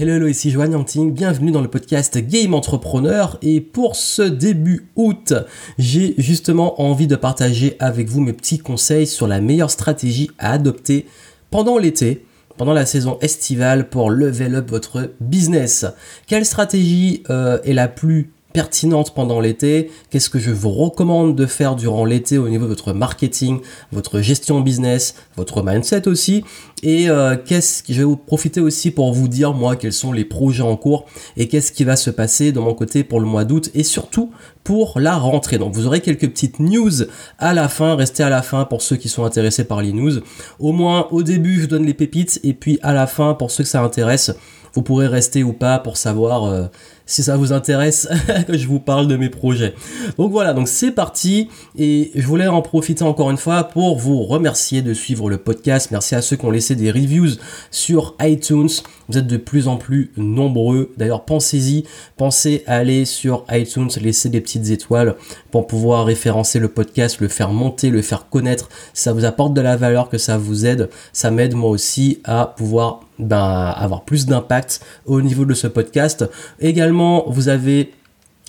Hello, 0.00 0.14
hello, 0.14 0.28
ici 0.28 0.52
Joanne 0.52 0.74
Yanting, 0.74 1.12
bienvenue 1.12 1.50
dans 1.50 1.60
le 1.60 1.66
podcast 1.66 2.18
Game 2.18 2.54
Entrepreneur 2.54 3.36
et 3.42 3.60
pour 3.60 3.96
ce 3.96 4.22
début 4.22 4.86
août, 4.94 5.34
j'ai 5.76 6.14
justement 6.18 6.80
envie 6.80 7.08
de 7.08 7.16
partager 7.16 7.74
avec 7.80 8.08
vous 8.08 8.20
mes 8.20 8.32
petits 8.32 8.60
conseils 8.60 9.08
sur 9.08 9.26
la 9.26 9.40
meilleure 9.40 9.72
stratégie 9.72 10.30
à 10.38 10.52
adopter 10.52 11.04
pendant 11.50 11.78
l'été, 11.78 12.24
pendant 12.56 12.74
la 12.74 12.86
saison 12.86 13.18
estivale 13.22 13.88
pour 13.88 14.10
level 14.10 14.54
up 14.54 14.70
votre 14.70 15.10
business. 15.20 15.84
Quelle 16.28 16.46
stratégie 16.46 17.24
euh, 17.28 17.58
est 17.64 17.72
la 17.72 17.88
plus 17.88 18.30
pertinente 18.58 19.14
pendant 19.14 19.38
l'été, 19.38 19.88
qu'est-ce 20.10 20.28
que 20.28 20.40
je 20.40 20.50
vous 20.50 20.70
recommande 20.70 21.36
de 21.36 21.46
faire 21.46 21.76
durant 21.76 22.04
l'été 22.04 22.38
au 22.38 22.48
niveau 22.48 22.64
de 22.64 22.70
votre 22.70 22.92
marketing, 22.92 23.60
votre 23.92 24.20
gestion 24.20 24.60
business, 24.62 25.14
votre 25.36 25.62
mindset 25.62 26.08
aussi, 26.08 26.42
et 26.82 27.08
euh, 27.08 27.36
qu'est-ce 27.36 27.84
que 27.84 27.92
je 27.92 27.98
vais 27.98 28.04
vous 28.04 28.16
profiter 28.16 28.60
aussi 28.60 28.90
pour 28.90 29.12
vous 29.12 29.28
dire 29.28 29.52
moi 29.54 29.76
quels 29.76 29.92
sont 29.92 30.12
les 30.12 30.24
projets 30.24 30.64
en 30.64 30.74
cours 30.74 31.06
et 31.36 31.46
qu'est-ce 31.46 31.70
qui 31.70 31.84
va 31.84 31.94
se 31.94 32.10
passer 32.10 32.50
de 32.50 32.58
mon 32.58 32.74
côté 32.74 33.04
pour 33.04 33.20
le 33.20 33.26
mois 33.26 33.44
d'août 33.44 33.70
et 33.74 33.84
surtout 33.84 34.32
pour 34.64 34.98
la 34.98 35.16
rentrée. 35.16 35.58
Donc 35.58 35.72
vous 35.74 35.86
aurez 35.86 36.00
quelques 36.00 36.28
petites 36.28 36.58
news 36.58 37.04
à 37.38 37.54
la 37.54 37.68
fin, 37.68 37.94
restez 37.94 38.24
à 38.24 38.28
la 38.28 38.42
fin 38.42 38.64
pour 38.64 38.82
ceux 38.82 38.96
qui 38.96 39.08
sont 39.08 39.24
intéressés 39.24 39.64
par 39.64 39.82
les 39.82 39.92
news. 39.92 40.14
Au 40.58 40.72
moins 40.72 41.06
au 41.12 41.22
début 41.22 41.60
je 41.60 41.66
donne 41.66 41.86
les 41.86 41.94
pépites 41.94 42.40
et 42.42 42.54
puis 42.54 42.80
à 42.82 42.92
la 42.92 43.06
fin 43.06 43.34
pour 43.34 43.52
ceux 43.52 43.62
que 43.62 43.70
ça 43.70 43.82
intéresse, 43.82 44.32
vous 44.74 44.82
pourrez 44.82 45.06
rester 45.06 45.44
ou 45.44 45.52
pas 45.52 45.78
pour 45.78 45.96
savoir 45.96 46.44
euh, 46.44 46.66
si 47.08 47.22
ça 47.24 47.36
vous 47.36 47.52
intéresse 47.52 48.06
que 48.46 48.56
je 48.56 48.68
vous 48.68 48.78
parle 48.78 49.08
de 49.08 49.16
mes 49.16 49.30
projets. 49.30 49.74
Donc 50.18 50.30
voilà, 50.30 50.52
donc 50.52 50.68
c'est 50.68 50.92
parti 50.92 51.48
et 51.76 52.12
je 52.14 52.26
voulais 52.26 52.46
en 52.46 52.62
profiter 52.62 53.02
encore 53.02 53.30
une 53.30 53.38
fois 53.38 53.64
pour 53.64 53.98
vous 53.98 54.22
remercier 54.22 54.82
de 54.82 54.92
suivre 54.92 55.28
le 55.30 55.38
podcast. 55.38 55.90
Merci 55.90 56.14
à 56.14 56.22
ceux 56.22 56.36
qui 56.36 56.44
ont 56.44 56.50
laissé 56.50 56.76
des 56.76 56.92
reviews 56.92 57.38
sur 57.70 58.14
iTunes. 58.20 58.68
Vous 59.08 59.16
êtes 59.16 59.26
de 59.26 59.38
plus 59.38 59.68
en 59.68 59.78
plus 59.78 60.12
nombreux. 60.18 60.92
D'ailleurs, 60.98 61.24
pensez-y, 61.24 61.84
pensez 62.18 62.62
à 62.66 62.76
aller 62.76 63.06
sur 63.06 63.44
iTunes, 63.50 63.88
laisser 64.00 64.28
des 64.28 64.42
petites 64.42 64.68
étoiles 64.68 65.16
pour 65.50 65.66
pouvoir 65.66 66.04
référencer 66.04 66.58
le 66.58 66.68
podcast, 66.68 67.20
le 67.20 67.28
faire 67.28 67.50
monter, 67.50 67.88
le 67.88 68.02
faire 68.02 68.28
connaître. 68.28 68.68
Ça 68.92 69.14
vous 69.14 69.24
apporte 69.24 69.54
de 69.54 69.62
la 69.62 69.76
valeur, 69.76 70.10
que 70.10 70.18
ça 70.18 70.36
vous 70.36 70.66
aide. 70.66 70.90
Ça 71.14 71.30
m'aide 71.30 71.54
moi 71.54 71.70
aussi 71.70 72.20
à 72.24 72.52
pouvoir 72.54 73.00
ben, 73.18 73.74
avoir 73.76 74.04
plus 74.04 74.26
d'impact 74.26 74.80
au 75.06 75.20
niveau 75.20 75.44
de 75.44 75.54
ce 75.54 75.66
podcast. 75.66 76.24
Également, 76.60 76.97
vous 77.28 77.48
avez 77.48 77.92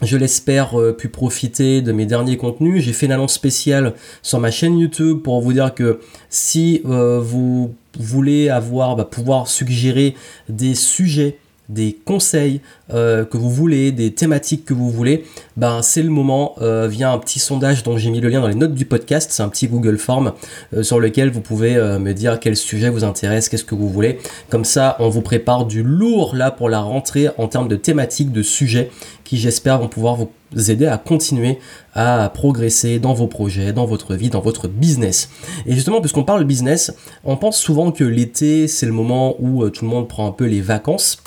je 0.02 0.16
l'espère 0.16 0.80
euh, 0.80 0.94
pu 0.94 1.10
profiter 1.10 1.82
de 1.82 1.92
mes 1.92 2.06
derniers 2.06 2.38
contenus. 2.38 2.84
J'ai 2.84 2.94
fait 2.94 3.06
une 3.06 3.12
annonce 3.12 3.34
spéciale 3.34 3.96
sur 4.22 4.40
ma 4.40 4.50
chaîne 4.50 4.80
YouTube 4.80 5.20
pour 5.22 5.42
vous 5.42 5.52
dire 5.52 5.74
que 5.74 6.00
si 6.30 6.82
euh, 6.86 7.20
vous 7.20 7.76
voulez 8.00 8.48
avoir, 8.50 8.96
bah, 8.96 9.04
pouvoir 9.04 9.48
suggérer 9.48 10.16
des 10.48 10.74
sujets 10.74 11.38
des 11.70 11.98
conseils 12.04 12.62
euh, 12.92 13.24
que 13.24 13.38
vous 13.38 13.52
voulez, 13.52 13.92
des 13.92 14.12
thématiques 14.12 14.66
que 14.66 14.74
vous 14.74 14.90
voulez, 14.90 15.24
ben 15.56 15.82
c'est 15.84 16.02
le 16.02 16.10
moment 16.10 16.56
euh, 16.62 16.88
via 16.88 17.12
un 17.12 17.20
petit 17.20 17.38
sondage 17.38 17.84
dont 17.84 17.98
j'ai 17.98 18.10
mis 18.10 18.20
le 18.20 18.30
lien 18.30 18.42
dans 18.42 18.48
les 18.48 18.56
notes 18.56 18.74
du 18.74 18.86
podcast, 18.86 19.30
c'est 19.32 19.44
un 19.44 19.50
petit 19.50 19.68
Google 19.68 20.00
Form 20.00 20.34
euh, 20.74 20.82
sur 20.82 21.00
lequel 21.00 21.30
vous 21.30 21.42
pouvez 21.42 21.76
me 22.00 22.14
dire 22.14 22.40
quel 22.40 22.56
sujet 22.56 22.90
vous 22.90 23.04
intéresse, 23.04 23.48
qu'est-ce 23.48 23.64
que 23.64 23.76
vous 23.76 23.90
voulez. 23.90 24.18
Comme 24.50 24.66
ça, 24.66 24.96
on 25.00 25.10
vous 25.10 25.22
prépare 25.22 25.66
du 25.66 25.84
lourd 25.84 26.36
là 26.36 26.50
pour 26.50 26.70
la 26.70 26.80
rentrée 26.80 27.28
en 27.38 27.48
termes 27.48 27.68
de 27.68 27.76
thématiques, 27.76 28.32
de 28.32 28.42
sujets 28.42 28.90
qui 29.24 29.38
j'espère 29.38 29.80
vont 29.80 29.88
pouvoir 29.88 30.16
vous 30.16 30.72
aider 30.72 30.88
à 30.88 30.98
continuer 30.98 31.60
à 31.94 32.32
progresser 32.34 32.98
dans 32.98 33.14
vos 33.14 33.28
projets, 33.28 33.74
dans 33.74 33.86
votre 33.86 34.16
vie, 34.16 34.30
dans 34.30 34.40
votre 34.40 34.68
business. 34.68 35.30
Et 35.68 35.76
justement, 35.76 36.02
puisqu'on 36.02 36.24
parle 36.24 36.44
business, 36.46 36.92
on 37.24 37.38
pense 37.38 37.60
souvent 37.60 37.92
que 37.92 38.04
l'été, 38.04 38.68
c'est 38.68 38.88
le 38.88 38.92
moment 38.92 39.36
où 39.40 39.70
tout 39.70 39.86
le 39.86 39.92
monde 39.92 40.08
prend 40.08 40.28
un 40.28 40.32
peu 40.32 40.46
les 40.46 40.62
vacances. 40.62 41.22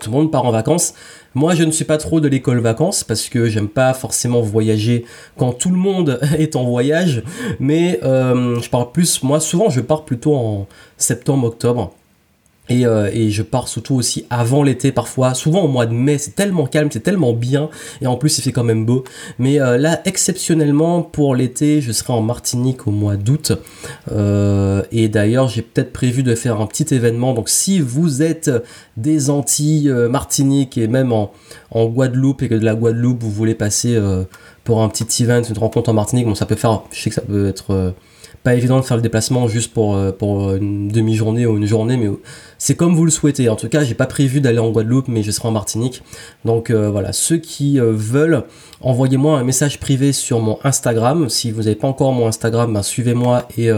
Tout 0.00 0.10
le 0.10 0.16
monde 0.16 0.30
part 0.30 0.44
en 0.44 0.50
vacances. 0.50 0.94
Moi, 1.34 1.54
je 1.54 1.64
ne 1.64 1.70
suis 1.70 1.84
pas 1.84 1.98
trop 1.98 2.20
de 2.20 2.28
l'école 2.28 2.60
vacances 2.60 3.04
parce 3.04 3.28
que 3.28 3.46
j'aime 3.46 3.68
pas 3.68 3.94
forcément 3.94 4.40
voyager 4.40 5.04
quand 5.36 5.52
tout 5.52 5.70
le 5.70 5.76
monde 5.76 6.20
est 6.38 6.56
en 6.56 6.64
voyage. 6.64 7.22
Mais 7.60 8.00
euh, 8.02 8.60
je 8.60 8.70
pars 8.70 8.92
plus, 8.92 9.22
moi, 9.22 9.40
souvent, 9.40 9.70
je 9.70 9.80
pars 9.80 10.04
plutôt 10.04 10.34
en 10.34 10.66
septembre, 10.96 11.46
octobre. 11.46 11.92
Euh, 12.70 13.10
et, 13.12 13.30
je 13.30 13.42
pars 13.42 13.68
surtout 13.68 13.94
aussi 13.94 14.26
avant 14.30 14.62
l'été 14.62 14.92
parfois, 14.92 15.34
souvent 15.34 15.62
au 15.62 15.68
mois 15.68 15.86
de 15.86 15.94
mai, 15.94 16.18
c'est 16.18 16.34
tellement 16.34 16.66
calme, 16.66 16.88
c'est 16.90 17.02
tellement 17.02 17.32
bien, 17.32 17.70
et 18.00 18.06
en 18.06 18.16
plus 18.16 18.38
il 18.38 18.42
fait 18.42 18.52
quand 18.52 18.64
même 18.64 18.84
beau. 18.84 19.04
Mais 19.38 19.60
euh, 19.60 19.78
là, 19.78 20.00
exceptionnellement 20.04 21.02
pour 21.02 21.34
l'été, 21.34 21.80
je 21.80 21.92
serai 21.92 22.12
en 22.12 22.22
Martinique 22.22 22.86
au 22.86 22.90
mois 22.90 23.16
d'août. 23.16 23.52
Euh, 24.12 24.82
et 24.92 25.08
d'ailleurs, 25.08 25.48
j'ai 25.48 25.62
peut-être 25.62 25.92
prévu 25.92 26.22
de 26.22 26.34
faire 26.34 26.60
un 26.60 26.66
petit 26.66 26.94
événement. 26.94 27.34
Donc 27.34 27.48
si 27.48 27.80
vous 27.80 28.22
êtes 28.22 28.50
des 28.96 29.30
Antilles, 29.30 29.92
Martinique 30.10 30.78
et 30.78 30.88
même 30.88 31.12
en, 31.12 31.32
en, 31.70 31.86
Guadeloupe 31.86 32.42
et 32.42 32.48
que 32.48 32.54
de 32.54 32.64
la 32.64 32.74
Guadeloupe, 32.74 33.22
vous 33.22 33.30
voulez 33.30 33.54
passer 33.54 33.98
pour 34.64 34.82
un 34.82 34.88
petit 34.88 35.22
event, 35.22 35.42
une 35.42 35.58
rencontre 35.58 35.90
en 35.90 35.94
Martinique, 35.94 36.26
bon 36.26 36.34
ça 36.34 36.46
peut 36.46 36.56
faire, 36.56 36.82
je 36.90 37.00
sais 37.00 37.10
que 37.10 37.14
ça 37.14 37.22
peut 37.22 37.48
être 37.48 37.94
pas 38.42 38.54
évident 38.54 38.78
de 38.78 38.84
faire 38.84 38.96
le 38.96 39.02
déplacement 39.02 39.48
juste 39.48 39.72
pour, 39.72 39.96
euh, 39.96 40.12
pour 40.12 40.54
une 40.54 40.88
demi-journée 40.88 41.46
ou 41.46 41.56
une 41.56 41.66
journée, 41.66 41.96
mais 41.96 42.08
c'est 42.58 42.76
comme 42.76 42.94
vous 42.94 43.04
le 43.04 43.10
souhaitez. 43.10 43.48
En 43.48 43.56
tout 43.56 43.68
cas, 43.68 43.84
j'ai 43.84 43.94
pas 43.94 44.06
prévu 44.06 44.40
d'aller 44.40 44.58
en 44.58 44.70
Guadeloupe, 44.70 45.08
mais 45.08 45.22
je 45.22 45.30
serai 45.30 45.48
en 45.48 45.52
Martinique. 45.52 46.02
Donc 46.44 46.70
euh, 46.70 46.90
voilà, 46.90 47.12
ceux 47.12 47.38
qui 47.38 47.80
euh, 47.80 47.92
veulent, 47.92 48.44
envoyez-moi 48.80 49.38
un 49.38 49.44
message 49.44 49.80
privé 49.80 50.12
sur 50.12 50.40
mon 50.40 50.58
Instagram. 50.64 51.28
Si 51.28 51.50
vous 51.50 51.62
n'avez 51.62 51.74
pas 51.74 51.88
encore 51.88 52.12
mon 52.12 52.26
Instagram, 52.26 52.72
ben, 52.72 52.82
suivez-moi 52.82 53.48
et 53.56 53.70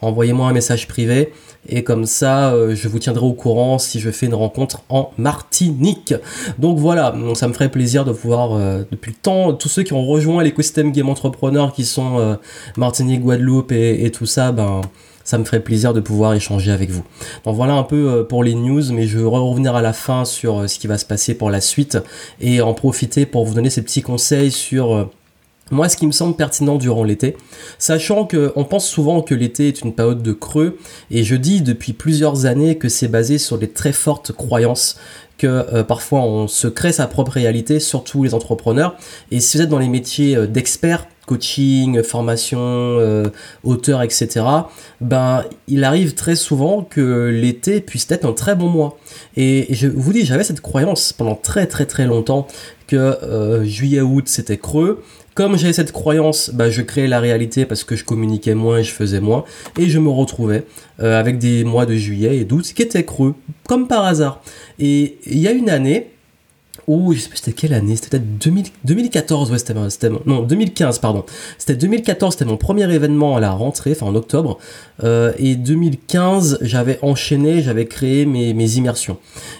envoyez-moi 0.00 0.48
un 0.48 0.52
message 0.52 0.88
privé 0.88 1.32
et 1.68 1.84
comme 1.84 2.06
ça 2.06 2.52
euh, 2.52 2.74
je 2.74 2.88
vous 2.88 2.98
tiendrai 2.98 3.24
au 3.24 3.32
courant 3.32 3.78
si 3.78 4.00
je 4.00 4.10
fais 4.10 4.26
une 4.26 4.34
rencontre 4.34 4.82
en 4.88 5.12
Martinique. 5.16 6.14
Donc 6.58 6.78
voilà, 6.78 7.14
ça 7.34 7.48
me 7.48 7.52
ferait 7.52 7.70
plaisir 7.70 8.04
de 8.04 8.10
voir 8.10 8.54
euh, 8.54 8.82
depuis 8.90 9.12
le 9.12 9.16
temps 9.16 9.52
tous 9.52 9.68
ceux 9.68 9.82
qui 9.82 9.92
ont 9.92 10.04
rejoint 10.04 10.42
l'écosystème 10.42 10.92
Game 10.92 11.08
Entrepreneur 11.08 11.72
qui 11.72 11.84
sont 11.84 12.18
euh, 12.18 12.34
Martinique, 12.76 13.22
Guadeloupe 13.22 13.72
et, 13.72 14.10
tout 14.12 14.26
ça, 14.26 14.52
ben 14.52 14.80
ça 15.24 15.38
me 15.38 15.44
ferait 15.44 15.60
plaisir 15.60 15.94
de 15.94 16.00
pouvoir 16.00 16.34
échanger 16.34 16.72
avec 16.72 16.90
vous. 16.90 17.04
Donc 17.44 17.54
voilà 17.54 17.74
un 17.74 17.84
peu 17.84 18.26
pour 18.28 18.42
les 18.42 18.54
news, 18.54 18.82
mais 18.92 19.06
je 19.06 19.18
vais 19.18 19.24
revenir 19.24 19.76
à 19.76 19.82
la 19.82 19.92
fin 19.92 20.24
sur 20.24 20.68
ce 20.68 20.78
qui 20.80 20.88
va 20.88 20.98
se 20.98 21.06
passer 21.06 21.34
pour 21.34 21.48
la 21.48 21.60
suite 21.60 21.98
et 22.40 22.60
en 22.60 22.74
profiter 22.74 23.24
pour 23.24 23.44
vous 23.44 23.54
donner 23.54 23.70
ces 23.70 23.82
petits 23.82 24.02
conseils 24.02 24.50
sur 24.50 25.08
moi, 25.70 25.88
ce 25.88 25.96
qui 25.96 26.06
me 26.06 26.12
semble 26.12 26.36
pertinent 26.36 26.76
durant 26.76 27.04
l'été, 27.04 27.36
sachant 27.78 28.26
qu'on 28.26 28.64
pense 28.64 28.86
souvent 28.86 29.22
que 29.22 29.34
l'été 29.34 29.68
est 29.68 29.80
une 29.82 29.94
période 29.94 30.22
de 30.22 30.32
creux, 30.32 30.78
et 31.10 31.24
je 31.24 31.34
dis 31.34 31.62
depuis 31.62 31.92
plusieurs 31.92 32.44
années 32.46 32.76
que 32.76 32.88
c'est 32.88 33.08
basé 33.08 33.38
sur 33.38 33.58
des 33.58 33.70
très 33.70 33.92
fortes 33.92 34.32
croyances 34.32 34.98
que 35.38 35.46
euh, 35.46 35.82
parfois 35.82 36.20
on 36.20 36.46
se 36.46 36.68
crée 36.68 36.92
sa 36.92 37.06
propre 37.08 37.32
réalité, 37.32 37.80
surtout 37.80 38.22
les 38.22 38.34
entrepreneurs. 38.34 38.96
Et 39.30 39.40
si 39.40 39.56
vous 39.56 39.64
êtes 39.64 39.68
dans 39.68 39.78
les 39.80 39.88
métiers 39.88 40.36
euh, 40.36 40.46
d'experts, 40.46 41.08
coaching, 41.26 42.02
formation, 42.02 42.60
euh, 42.60 43.28
auteur, 43.64 44.02
etc., 44.02 44.44
ben 45.00 45.44
il 45.66 45.82
arrive 45.82 46.14
très 46.14 46.36
souvent 46.36 46.82
que 46.82 47.28
l'été 47.28 47.80
puisse 47.80 48.08
être 48.10 48.24
un 48.24 48.32
très 48.32 48.54
bon 48.54 48.68
mois. 48.68 48.98
Et 49.36 49.66
je 49.70 49.88
vous 49.88 50.12
dis, 50.12 50.24
j'avais 50.24 50.44
cette 50.44 50.60
croyance 50.60 51.12
pendant 51.12 51.34
très 51.34 51.66
très 51.66 51.86
très 51.86 52.06
longtemps 52.06 52.46
que 52.86 53.62
juillet-août 53.64 54.24
c'était 54.26 54.58
creux 54.58 55.02
comme 55.34 55.56
j'avais 55.56 55.72
cette 55.72 55.92
croyance, 55.92 56.50
bah, 56.52 56.70
je 56.70 56.82
créais 56.82 57.06
la 57.06 57.20
réalité 57.20 57.64
parce 57.64 57.84
que 57.84 57.96
je 57.96 58.04
communiquais 58.04 58.54
moins 58.54 58.78
et 58.78 58.84
je 58.84 58.92
faisais 58.92 59.20
moins. 59.20 59.44
Et 59.78 59.88
je 59.88 59.98
me 59.98 60.10
retrouvais 60.10 60.64
euh, 61.00 61.18
avec 61.18 61.38
des 61.38 61.64
mois 61.64 61.86
de 61.86 61.94
juillet 61.94 62.36
et 62.38 62.44
d'août 62.44 62.72
qui 62.74 62.82
étaient 62.82 63.04
creux, 63.04 63.34
comme 63.66 63.88
par 63.88 64.04
hasard. 64.04 64.42
Et 64.78 65.18
il 65.26 65.38
y 65.38 65.48
a 65.48 65.52
une 65.52 65.70
année, 65.70 66.10
ou 66.86 67.12
je 67.12 67.20
sais 67.20 67.28
plus 67.28 67.38
c'était 67.38 67.52
quelle 67.52 67.74
année, 67.74 67.96
c'était 67.96 68.18
peut-être 68.18 68.74
2014, 68.84 69.52
ouais, 69.52 69.58
c'était, 69.58 70.10
non, 70.26 70.42
2015, 70.42 70.98
pardon. 70.98 71.24
C'était 71.58 71.76
2014, 71.76 72.34
c'était 72.34 72.44
mon 72.44 72.56
premier 72.56 72.92
événement 72.92 73.36
à 73.36 73.40
la 73.40 73.52
rentrée, 73.52 73.92
enfin 73.92 74.06
en 74.06 74.14
octobre. 74.14 74.58
Euh, 75.04 75.32
et 75.38 75.54
2015, 75.54 76.58
j'avais 76.62 76.98
enchaîné, 77.02 77.62
j'avais 77.62 77.86
créé 77.86 78.26
mes, 78.26 78.76
immersions. 78.76 79.18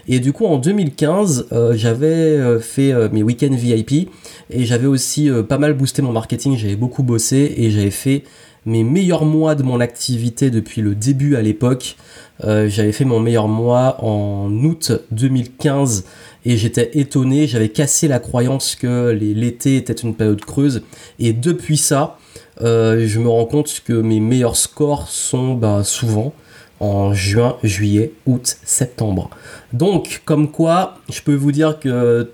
Et 0.09 0.21
du 0.21 0.32
coup, 0.32 0.47
en 0.47 0.59
2015, 0.59 1.49
euh, 1.53 1.75
j'avais 1.76 2.06
euh, 2.06 2.61
fait 2.61 2.93
mes 3.11 3.23
week-ends 3.23 3.55
VIP 3.55 4.11
et 4.50 4.64
j'avais 4.64 4.87
aussi 4.87 5.31
pas 5.49 5.58
mal 5.58 5.75
boosté 5.75 6.02
mon 6.02 6.12
marketing, 6.12 6.56
j'avais 6.56 6.76
beaucoup 6.76 7.02
bossé 7.02 7.55
et 7.56 7.70
j'avais 7.70 7.91
fait 7.91 8.25
mes 8.64 8.85
meilleurs 8.85 9.25
mois 9.25 9.55
de 9.55 9.62
mon 9.62 9.81
activité 9.81 10.50
depuis 10.50 10.82
le 10.82 10.94
début 10.94 11.37
à 11.37 11.43
l'époque. 11.43 11.97
j'avais 12.41 12.93
fait 12.93 13.05
mon 13.05 13.20
meilleur 13.20 13.49
mois 13.49 14.02
en 14.05 14.50
août 14.64 14.93
2015 15.11 16.05
et 16.44 16.56
j'étais 16.56 16.91
étonné, 16.94 17.47
j'avais 17.47 17.69
cassé 17.69 18.09
la 18.09 18.19
croyance 18.19 18.75
que 18.75 19.11
l'été 19.11 19.77
était 19.77 19.93
une 19.93 20.15
période 20.15 20.44
creuse 20.44 20.83
et 21.19 21.33
depuis 21.33 21.77
ça, 21.77 22.19
euh, 22.61 23.06
je 23.06 23.19
me 23.19 23.29
rends 23.29 23.47
compte 23.47 23.83
que 23.85 23.93
mes 23.93 24.21
meilleurs 24.21 24.56
scores 24.56 25.09
sont 25.09 25.55
ben, 25.55 25.85
souvent 25.85 26.33
en 26.81 27.15
juin, 27.15 27.56
juillet, 27.62 28.12
août, 28.27 28.56
septembre. 28.65 29.31
Donc, 29.73 30.23
comme 30.25 30.50
quoi, 30.50 30.99
je 31.09 31.23
peux 31.23 31.35
vous 31.35 31.53
dire 31.53 31.79
que 31.79 32.31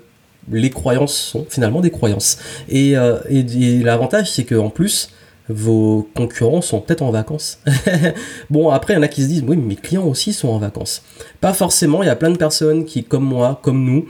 les 0.51 0.71
croyances 0.71 1.15
sont 1.15 1.45
finalement 1.47 1.81
des 1.81 1.91
croyances. 1.91 2.39
Et, 2.67 2.97
euh, 2.97 3.19
et, 3.29 3.43
l'avantage, 3.83 4.31
c'est 4.31 4.45
qu'en 4.45 4.69
plus, 4.69 5.11
vos 5.49 6.07
concurrents 6.15 6.61
sont 6.61 6.79
peut-être 6.79 7.01
en 7.01 7.11
vacances. 7.11 7.59
bon, 8.49 8.69
après, 8.69 8.93
il 8.93 8.97
y 8.97 8.99
en 8.99 9.03
a 9.03 9.07
qui 9.07 9.23
se 9.23 9.27
disent, 9.27 9.43
oui, 9.45 9.57
mes 9.57 9.75
clients 9.75 10.05
aussi 10.05 10.31
sont 10.31 10.49
en 10.49 10.59
vacances. 10.59 11.01
Pas 11.41 11.53
forcément, 11.53 12.03
il 12.03 12.05
y 12.05 12.09
a 12.09 12.15
plein 12.15 12.29
de 12.29 12.37
personnes 12.37 12.85
qui, 12.85 13.03
comme 13.03 13.25
moi, 13.25 13.59
comme 13.63 13.83
nous, 13.83 14.05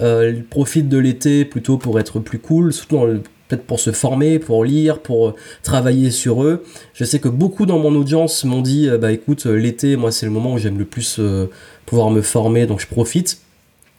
euh, 0.00 0.40
profitent 0.50 0.88
de 0.88 0.98
l'été 0.98 1.44
plutôt 1.44 1.78
pour 1.78 1.98
être 1.98 2.20
plus 2.20 2.38
cool, 2.38 2.72
surtout 2.72 2.98
peut-être 3.48 3.64
pour 3.64 3.80
se 3.80 3.92
former, 3.92 4.38
pour 4.38 4.64
lire, 4.64 5.00
pour 5.00 5.28
euh, 5.28 5.34
travailler 5.62 6.10
sur 6.10 6.42
eux. 6.44 6.64
Je 6.94 7.04
sais 7.04 7.18
que 7.18 7.28
beaucoup 7.28 7.66
dans 7.66 7.78
mon 7.78 7.94
audience 7.94 8.44
m'ont 8.44 8.62
dit, 8.62 8.88
euh, 8.88 8.96
bah 8.96 9.12
écoute, 9.12 9.46
l'été, 9.46 9.96
moi, 9.96 10.12
c'est 10.12 10.26
le 10.26 10.32
moment 10.32 10.54
où 10.54 10.58
j'aime 10.58 10.78
le 10.78 10.84
plus 10.84 11.20
pouvoir 11.86 12.10
me 12.10 12.22
former, 12.22 12.66
donc 12.66 12.80
je 12.80 12.86
profite. 12.86 13.43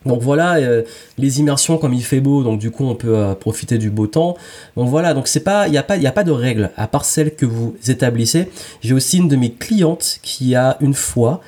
Donc 0.05 0.21
voilà, 0.21 0.55
euh, 0.57 0.83
les 1.17 1.39
immersions 1.39 1.77
comme 1.77 1.93
il 1.93 2.03
fait 2.03 2.19
beau, 2.19 2.43
donc 2.43 2.59
du 2.59 2.71
coup 2.71 2.85
on 2.85 2.95
peut 2.95 3.17
euh, 3.17 3.33
profiter 3.33 3.77
du 3.77 3.89
beau 3.89 4.07
temps. 4.07 4.35
Donc 4.77 4.89
voilà, 4.89 5.13
donc 5.13 5.27
c'est 5.27 5.43
pas, 5.43 5.67
il 5.67 5.71
n'y 5.71 5.77
a 5.77 5.83
pas, 5.83 5.97
il 5.97 6.05
a 6.05 6.11
pas 6.11 6.23
de 6.23 6.31
règles 6.31 6.71
à 6.77 6.87
part 6.87 7.05
celles 7.05 7.35
que 7.35 7.45
vous 7.45 7.75
établissez. 7.87 8.49
J'ai 8.81 8.93
aussi 8.93 9.17
une 9.17 9.27
de 9.27 9.35
mes 9.35 9.51
clientes 9.51 10.19
qui 10.21 10.55
a 10.55 10.77
une 10.79 10.93
fois, 10.93 11.41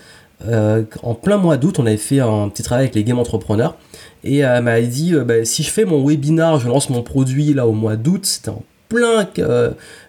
euh, 0.47 0.83
en 1.03 1.13
plein 1.13 1.37
mois 1.37 1.57
d'août, 1.57 1.79
on 1.79 1.85
avait 1.85 1.97
fait 1.97 2.19
un 2.19 2.49
petit 2.49 2.63
travail 2.63 2.85
avec 2.85 2.95
les 2.95 3.03
game 3.03 3.19
entrepreneurs 3.19 3.77
et 4.23 4.39
elle 4.39 4.63
m'a 4.63 4.81
dit, 4.81 5.13
bah, 5.25 5.45
si 5.45 5.61
je 5.63 5.69
fais 5.69 5.85
mon 5.85 6.05
webinar, 6.05 6.59
je 6.59 6.67
lance 6.67 6.89
mon 6.89 7.03
produit 7.03 7.53
là 7.53 7.67
au 7.67 7.73
mois 7.73 7.95
d'août, 7.95 8.25
c'était 8.25 8.49
en 8.49 8.63
plein 8.89 9.27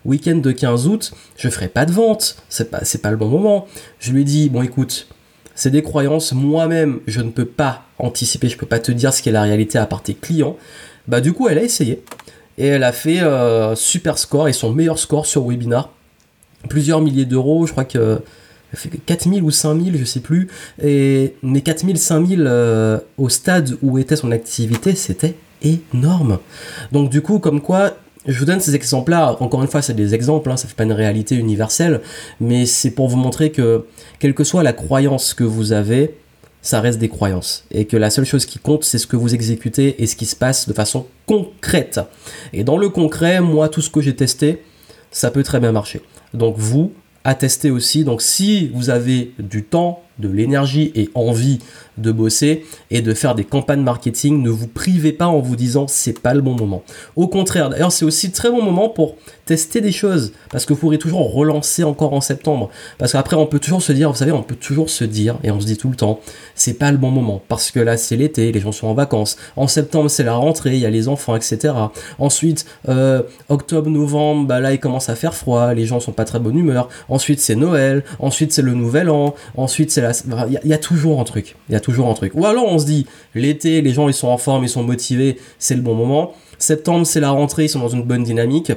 week-end 0.05 0.37
de 0.37 0.53
15 0.53 0.87
août, 0.87 1.13
je 1.37 1.49
ferai 1.49 1.69
pas 1.69 1.85
de 1.85 1.93
vente, 1.93 2.37
c'est 2.49 2.71
pas, 2.71 2.85
c'est 2.85 3.03
pas 3.03 3.11
le 3.11 3.17
bon 3.17 3.29
moment. 3.29 3.67
Je 3.99 4.13
lui 4.13 4.23
ai 4.23 4.25
dit, 4.25 4.49
bon 4.49 4.63
écoute, 4.63 5.09
c'est 5.59 5.71
des 5.71 5.83
croyances. 5.83 6.33
Moi-même, 6.33 7.01
je 7.09 7.21
ne 7.21 7.31
peux 7.31 7.45
pas 7.45 7.83
anticiper, 7.99 8.49
je 8.49 8.57
peux 8.57 8.65
pas 8.65 8.79
te 8.79 8.93
dire 8.93 9.13
ce 9.13 9.23
qu'est 9.23 9.33
la 9.33 9.43
réalité 9.43 9.77
à 9.77 9.87
part 9.87 10.05
tes 10.05 10.15
clients. 10.15 10.57
Bah 11.09 11.21
du 11.21 11.33
coup, 11.33 11.49
elle 11.49 11.59
a 11.59 11.65
essayé 11.65 12.05
et 12.59 12.67
elle 12.69 12.85
a 12.85 12.93
fait 12.93 13.21
euh, 13.23 13.75
super 13.75 14.19
score 14.19 14.47
et 14.47 14.53
son 14.53 14.73
meilleur 14.73 15.01
score 15.01 15.27
sur 15.27 15.49
webinar. 15.49 15.91
Plusieurs 16.69 17.01
milliers 17.01 17.25
d'euros, 17.25 17.67
je 17.67 17.73
crois 17.73 17.85
que 17.85 18.21
fait 18.73 18.89
4000 19.05 19.43
ou 19.43 19.51
5000, 19.51 19.99
je 19.99 20.05
sais 20.05 20.21
plus. 20.21 20.47
Et 20.81 21.35
mais 21.43 21.61
4000, 21.61 21.99
5000 21.99 22.45
euh, 22.47 22.99
au 23.17 23.29
stade 23.29 23.77
où 23.83 23.99
était 23.99 24.15
son 24.15 24.31
activité, 24.31 24.95
c'était 24.95 25.35
énorme. 25.63 26.39
Donc 26.93 27.11
du 27.11 27.21
coup, 27.21 27.41
comme 27.41 27.61
quoi, 27.61 27.97
je 28.29 28.39
vous 28.39 28.45
donne 28.45 28.61
ces 28.61 28.75
exemples-là. 28.75 29.37
Encore 29.41 29.63
une 29.63 29.69
fois, 29.69 29.83
c'est 29.83 29.95
des 29.95 30.15
exemples, 30.15 30.51
hein, 30.51 30.57
ça 30.57 30.69
fait 30.69 30.77
pas 30.77 30.85
une 30.85 30.93
réalité 30.93 31.35
universelle, 31.35 32.03
mais 32.41 32.67
c'est 32.67 32.91
pour 32.91 33.09
vous 33.09 33.17
montrer 33.17 33.51
que, 33.51 33.87
quelle 34.19 34.35
que 34.35 34.45
soit 34.45 34.63
la 34.63 34.73
croyance 34.73 35.35
que 35.35 35.45
vous 35.45 35.73
avez, 35.73 36.15
ça 36.61 36.81
reste 36.81 36.99
des 36.99 37.09
croyances. 37.09 37.65
Et 37.71 37.87
que 37.87 37.97
la 37.97 38.11
seule 38.11 38.27
chose 38.27 38.45
qui 38.45 38.59
compte, 38.59 38.85
c'est 38.85 38.99
ce 38.99 39.07
que 39.07 39.17
vous 39.17 39.35
exécutez 39.35 40.03
et 40.03 40.07
ce 40.07 40.15
qui 40.15 40.27
se 40.27 40.37
passe 40.37 40.69
de 40.69 40.75
façon 40.75 41.07
concrète. 41.27 42.01
Et 42.53 42.65
dans 42.65 42.77
le 42.77 42.91
concret, 42.91 43.41
moi, 43.41 43.69
tout 43.69 43.81
ce 43.81 43.91
que 43.91 44.01
j'ai 44.01 44.15
testé, 44.15 44.63
ça 45.11 45.31
peut 45.31 45.43
très 45.43 45.61
bien 45.61 45.73
marcher. 45.73 46.03
Donc 46.35 46.57
vous, 46.59 46.93
à 47.25 47.35
tester 47.35 47.71
aussi. 47.71 48.05
Donc 48.05 48.21
si 48.21 48.69
vous 48.75 48.91
avez 48.91 49.33
du 49.39 49.65
temps, 49.65 50.03
de 50.19 50.29
l'énergie 50.29 50.93
et 50.95 51.11
envie 51.15 51.59
de 51.97 52.13
bosser 52.13 52.65
et 52.91 53.03
de 53.03 53.15
faire 53.15 53.35
des 53.35 53.45
campagnes 53.45 53.83
marketing. 53.83 54.43
Ne 54.43 54.51
vous 54.51 54.69
privez 54.69 55.13
pas 55.13 55.27
en 55.27 55.41
vous 55.41 55.57
disant 55.57 55.87
c'est 55.89 56.19
pas 56.19 56.35
le 56.35 56.41
bon 56.41 56.55
moment. 56.55 56.83
Au 57.17 57.29
contraire, 57.29 57.71
d'ailleurs, 57.71 57.93
c'est 57.93 58.05
aussi 58.05 58.31
très 58.31 58.51
bon 58.51 58.63
moment 58.63 58.89
pour 58.89 59.17
tester 59.47 59.81
des 59.81 59.93
choses 59.93 60.33
parce 60.51 60.67
que 60.67 60.75
vous 60.75 60.81
pourrez 60.81 60.99
toujours 60.99 61.33
relancer 61.33 61.83
encore 61.85 62.13
en 62.13 62.21
septembre. 62.21 62.71
Parce 62.99 63.13
qu'après, 63.13 63.37
on 63.37 63.47
peut 63.47 63.59
toujours 63.59 63.83
se 63.83 63.93
dire, 63.93 64.11
vous 64.11 64.17
savez, 64.17 64.33
on 64.33 64.43
peut 64.43 64.55
toujours 64.55 64.91
se 64.91 65.05
dire 65.05 65.39
et 65.43 65.51
on 65.51 65.61
se 65.61 65.67
dit 65.67 65.77
tout 65.77 65.89
le 65.89 65.97
temps, 65.97 66.21
c'est 66.55 66.75
pas 66.75 66.93
le 66.93 66.99
bon 66.99 67.11
moment 67.11 67.43
parce 67.49 67.71
que 67.71 67.81
là, 67.81 67.97
c'est 67.97 68.17
l'été, 68.17 68.53
les 68.53 68.61
gens 68.61 68.73
sont 68.73 68.89
en 68.89 68.95
vacances. 68.95 69.37
En 69.57 69.67
septembre, 69.67 70.11
c'est 70.11 70.25
la 70.25 70.35
rentrée, 70.35 70.75
il 70.75 70.81
y 70.81 70.87
a 70.87 70.91
les 70.91 71.09
enfants, 71.09 71.37
etc. 71.37 71.75
Ensuite, 72.19 72.67
euh, 72.89 73.23
octobre, 73.49 73.91
novembre, 73.91 74.47
bah 74.47 74.61
là, 74.61 74.73
il 74.73 74.81
commence 74.81 75.09
à 75.09 75.15
faire 75.15 75.35
froid, 75.35 75.75
les 75.75 75.87
gens 75.87 76.01
sont 76.01 76.13
pas 76.13 76.25
très 76.25 76.39
bonne 76.39 76.59
humeur. 76.59 76.89
Ensuite, 77.09 77.41
c'est 77.41 77.57
Noël. 77.57 78.05
Ensuite, 78.19 78.53
c'est 78.53 78.63
le 78.63 78.75
Nouvel 78.75 79.11
An. 79.11 79.35
Ensuite, 79.57 79.91
c'est 79.91 80.01
la. 80.01 80.08
Il 80.65 80.71
y, 80.71 80.73
a 80.73 80.79
toujours 80.79 81.21
un 81.21 81.25
truc. 81.25 81.57
Il 81.69 81.73
y 81.73 81.77
a 81.77 81.81
toujours 81.81 82.09
un 82.09 82.15
truc. 82.15 82.33
Ou 82.35 82.47
alors 82.47 82.67
on 82.67 82.79
se 82.79 82.87
dit, 82.87 83.07
l'été, 83.35 83.83
les 83.83 83.93
gens 83.93 84.09
ils 84.09 84.15
sont 84.15 84.29
en 84.29 84.39
forme, 84.39 84.65
ils 84.65 84.69
sont 84.69 84.83
motivés, 84.83 85.39
c'est 85.59 85.75
le 85.75 85.83
bon 85.83 85.95
moment. 85.95 86.35
Septembre, 86.59 87.07
c'est 87.07 87.21
la 87.21 87.31
rentrée, 87.31 87.65
ils 87.65 87.69
sont 87.69 87.81
dans 87.81 87.89
une 87.89 88.03
bonne 88.03 88.25
dynamique. 88.25 88.73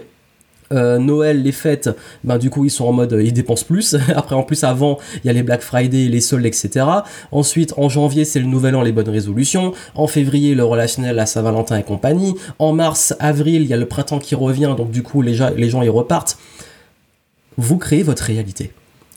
Euh, 0.72 1.00
Noël, 1.00 1.44
les 1.44 1.52
fêtes, 1.52 1.90
ben 2.24 2.38
du 2.38 2.50
coup 2.50 2.64
ils 2.64 2.70
sont 2.70 2.86
en 2.86 2.94
mode 2.94 3.20
ils 3.22 3.34
dépensent 3.34 3.66
plus. 3.66 3.96
Après 4.16 4.36
en 4.36 4.44
plus 4.44 4.64
avant 4.64 5.00
il 5.24 5.28
y 5.28 5.30
a 5.30 5.34
les 5.34 5.44
Black 5.44 5.62
Friday, 5.62 6.08
les 6.08 6.22
soldes, 6.22 6.46
etc. 6.46 6.86
Ensuite 7.32 7.74
en 7.78 7.90
janvier 7.90 8.24
c'est 8.24 8.40
le 8.40 8.46
Nouvel 8.46 8.76
An, 8.76 8.82
les 8.82 8.94
bonnes 8.94 9.10
résolutions. 9.10 9.74
En 9.96 10.08
février 10.08 10.56
le 10.56 10.64
relationnel 10.64 11.20
à 11.20 11.26
Saint-Valentin 11.26 11.78
et 11.78 11.84
compagnie. 11.84 12.36
En 12.60 12.72
mars, 12.74 13.14
avril 13.20 13.64
il 13.64 13.68
y 13.68 13.74
a 13.74 13.78
le 13.78 13.88
printemps 13.88 14.20
qui 14.20 14.36
revient 14.36 14.74
donc 14.78 14.92
du 14.92 15.04
coup 15.04 15.22
les 15.22 15.34
gens, 15.34 15.50
les 15.56 15.70
gens 15.70 15.82
ils 15.82 15.90
repartent. 15.90 16.38
Vous 17.58 17.78
créez 17.78 18.04
votre 18.04 18.24
réalité. 18.24 18.72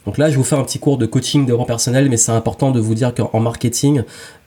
Donc 0.06 0.18
là, 0.18 0.30
je 0.30 0.36
vous 0.36 0.44
fais 0.44 0.56
un 0.56 0.64
petit 0.64 0.78
cours 0.78 0.98
de 0.98 1.06
coaching 1.06 1.42
de 1.42 1.46
développement 1.46 1.66
personnel, 1.66 2.08
mais 2.10 2.16
c'est 2.16 2.32
important 2.32 2.70
de 2.70 2.80
vous 2.80 2.94
dire 2.94 3.14
qu'en 3.14 3.40
marketing, 3.40 4.02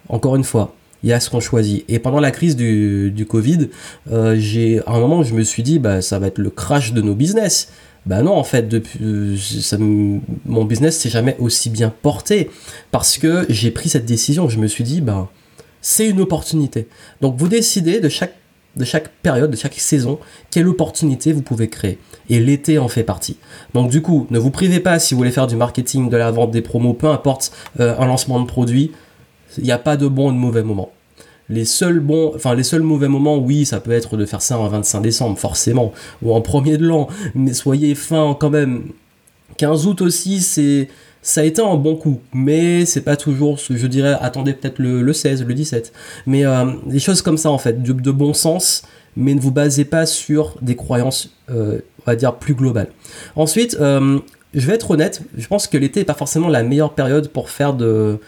encore 0.10 0.36
une 0.36 0.44
fois, 0.44 0.74
il 1.04 1.10
y 1.10 1.14
a 1.14 1.20
ce 1.20 1.30
qu'on 1.30 1.40
choisit. 1.40 1.84
Et 1.88 2.00
pendant 2.00 2.20
la 2.20 2.32
crise 2.32 2.56
du, 2.56 3.26
Covid, 3.28 3.70
euh, 4.12 4.36
j'ai 4.38 4.80
à 4.86 4.92
un 4.92 5.00
moment, 5.00 5.24
je 5.24 5.34
me 5.34 5.44
suis 5.44 5.64
dit, 5.64 5.80
bah, 5.80 6.02
ça 6.02 6.20
va 6.20 6.28
être 6.28 6.38
le 6.38 6.50
crash 6.50 6.94
de 6.94 7.02
nos 7.02 7.16
business. 7.16 7.70
Bah 8.06 8.22
non, 8.22 8.34
en 8.34 8.44
fait, 8.44 8.70
depuis, 8.70 9.00
euh, 9.04 9.36
mon 10.46 10.64
business 10.64 10.98
s'est 10.98 11.10
jamais 11.10 11.36
aussi 11.40 11.70
bien 11.70 11.94
porté 12.02 12.50
parce 12.92 13.18
que 13.18 13.46
j'ai 13.50 13.70
pris 13.70 13.90
cette 13.90 14.06
décision. 14.06 14.48
Je 14.48 14.60
me 14.60 14.68
suis 14.68 14.84
dit, 14.84 15.02
bah, 15.02 15.30
c'est 15.82 16.08
une 16.08 16.22
opportunité. 16.22 16.88
Donc 17.22 17.36
vous 17.38 17.48
décidez 17.48 18.00
de 18.00 18.10
chaque 18.10 18.36
de 18.78 18.86
chaque 18.86 19.10
période, 19.22 19.52
de 19.52 19.56
chaque 19.56 19.74
saison, 19.76 20.20
quelle 20.52 20.68
opportunité 20.68 21.34
vous 21.34 21.42
pouvez 21.42 21.68
créer. 21.68 21.98
Et 22.30 22.40
l'été 22.40 22.78
en 22.78 22.88
fait 22.88 23.04
partie. 23.04 23.38
Donc 23.74 23.90
du 23.90 24.02
coup, 24.02 24.28
ne 24.30 24.40
vous 24.40 24.52
privez 24.52 24.80
pas 24.80 25.00
si 25.00 25.14
vous 25.14 25.20
voulez 25.20 25.32
faire 25.32 25.48
du 25.48 25.56
marketing, 25.56 26.10
de 26.10 26.18
la 26.18 26.32
vente, 26.32 26.52
des 26.52 26.62
promos, 26.62 26.94
peu 26.94 27.08
importe 27.08 27.52
euh, 27.80 27.96
un 28.00 28.06
lancement 28.06 28.40
de 28.40 28.46
produit, 28.46 28.92
il 29.58 29.64
n'y 29.64 29.72
a 29.72 29.78
pas 29.78 29.98
de 29.98 30.08
bon 30.08 30.30
ou 30.30 30.34
de 30.34 30.38
mauvais 30.38 30.64
moment. 30.64 30.92
Les 31.50 31.64
seuls 31.66 32.02
bons, 32.02 32.34
enfin 32.36 32.56
les 32.56 32.64
seuls 32.64 32.82
mauvais 32.82 33.08
moments, 33.08 33.38
oui, 33.38 33.66
ça 33.66 33.80
peut 33.80 33.92
être 33.92 34.18
de 34.18 34.26
faire 34.26 34.42
ça 34.42 34.60
en 34.60 34.68
25 34.68 35.02
décembre, 35.02 35.38
forcément, 35.38 35.94
ou 36.22 36.34
en 36.34 36.42
premier 36.42 36.78
de 36.78 36.86
l'an, 36.86 37.08
mais 37.36 37.54
soyez 37.54 37.96
fin 37.96 38.36
quand 38.38 38.50
même. 38.50 38.90
15 39.58 39.88
août 39.88 40.02
aussi, 40.02 40.42
c'est 40.42 40.90
ça 41.28 41.42
a 41.42 41.44
été 41.44 41.62
un 41.62 41.76
bon 41.76 41.98
coup, 41.98 42.22
mais 42.34 42.86
c'est 42.86 43.02
pas 43.02 43.18
toujours, 43.18 43.58
je 43.58 43.88
dirais, 43.88 44.16
attendez 44.22 44.54
peut-être 44.54 44.80
le, 44.80 45.12
16, 45.12 45.44
le 45.44 45.54
17. 45.54 45.92
Mais 46.26 46.46
euh, 46.46 46.72
des 46.86 47.00
choses 47.00 47.22
comme 47.22 47.38
ça 47.38 47.52
en 47.52 47.58
fait, 47.58 47.84
de, 47.84 48.12
bon 48.12 48.34
sens, 48.34 48.84
mais 49.18 49.36
ne 49.36 49.42
vous 49.42 49.52
basez 49.52 49.84
pas 49.84 50.06
sur 50.06 50.56
des 50.62 50.78
croyances, 50.78 51.36
euh, 51.52 51.80
on 52.00 52.04
va 52.06 52.16
dire, 52.16 52.36
plus 52.36 52.54
globales. 52.54 52.88
Ensuite, 53.36 53.76
euh, 53.82 54.20
je 54.54 54.66
vais 54.68 54.76
être 54.76 54.90
honnête, 54.90 55.22
je 55.38 55.46
pense 55.48 55.68
que 55.68 55.78
l'été 55.78 56.00
n'est 56.00 56.06
pas 56.06 56.14
forcément 56.14 56.48
la 56.48 56.64
meilleure 56.64 56.94
période 56.94 57.28
pour 57.28 57.50
faire 57.50 57.74
de, 57.74 58.22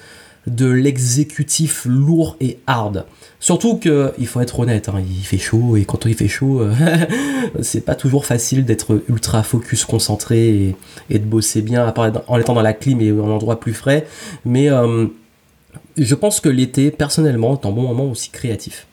de 0.47 0.69
l'exécutif 0.69 1.85
lourd 1.85 2.37
et 2.39 2.59
hard. 2.67 3.05
Surtout 3.39 3.77
que, 3.77 4.13
il 4.17 4.27
faut 4.27 4.41
être 4.41 4.59
honnête, 4.59 4.89
hein, 4.89 5.01
il 5.07 5.23
fait 5.23 5.37
chaud 5.37 5.77
et 5.77 5.85
quand 5.85 6.05
il 6.05 6.15
fait 6.15 6.27
chaud, 6.27 6.61
euh, 6.61 6.73
c'est 7.61 7.85
pas 7.85 7.95
toujours 7.95 8.25
facile 8.25 8.65
d'être 8.65 9.01
ultra 9.07 9.43
focus, 9.43 9.85
concentré 9.85 10.75
et, 11.09 11.19
de 11.19 11.25
bosser 11.25 11.61
bien, 11.61 11.93
en 12.27 12.39
étant 12.39 12.53
dans 12.53 12.61
la 12.61 12.73
clim 12.73 12.99
et 13.01 13.11
en 13.11 13.29
endroit 13.29 13.59
plus 13.59 13.73
frais. 13.73 14.05
Mais 14.43 14.69
euh, 14.69 15.07
je 15.97 16.15
pense 16.15 16.41
que 16.41 16.49
l'été, 16.49 16.91
personnellement, 16.91 17.53
est 17.53 17.65
un 17.65 17.71
bon 17.71 17.83
moment 17.83 18.05
aussi 18.05 18.29
créatif. 18.29 18.87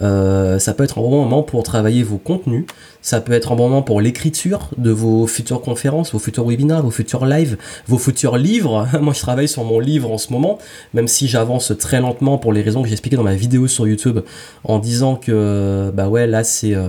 Euh, 0.00 0.58
ça 0.58 0.74
peut 0.74 0.84
être 0.84 0.98
un 0.98 1.02
bon 1.02 1.10
moment 1.10 1.42
pour 1.42 1.62
travailler 1.62 2.02
vos 2.02 2.18
contenus, 2.18 2.64
ça 3.02 3.20
peut 3.20 3.32
être 3.32 3.52
un 3.52 3.56
bon 3.56 3.68
moment 3.68 3.82
pour 3.82 4.00
l'écriture 4.00 4.70
de 4.76 4.90
vos 4.90 5.26
futures 5.26 5.60
conférences, 5.60 6.12
vos 6.12 6.18
futurs 6.18 6.46
webinaires, 6.46 6.82
vos 6.82 6.90
futurs 6.90 7.26
lives, 7.26 7.56
vos 7.86 7.98
futurs 7.98 8.36
livres. 8.36 8.88
Moi, 9.00 9.12
je 9.12 9.20
travaille 9.20 9.48
sur 9.48 9.64
mon 9.64 9.78
livre 9.78 10.10
en 10.10 10.18
ce 10.18 10.32
moment, 10.32 10.58
même 10.94 11.08
si 11.08 11.28
j'avance 11.28 11.72
très 11.78 12.00
lentement 12.00 12.38
pour 12.38 12.52
les 12.52 12.62
raisons 12.62 12.82
que 12.82 12.88
j'ai 12.88 12.94
expliquées 12.94 13.16
dans 13.16 13.22
ma 13.22 13.34
vidéo 13.34 13.68
sur 13.68 13.86
YouTube, 13.86 14.20
en 14.64 14.78
disant 14.78 15.16
que, 15.16 15.90
bah 15.94 16.08
ouais, 16.08 16.26
là, 16.26 16.44
c'est... 16.44 16.74
Euh, 16.74 16.88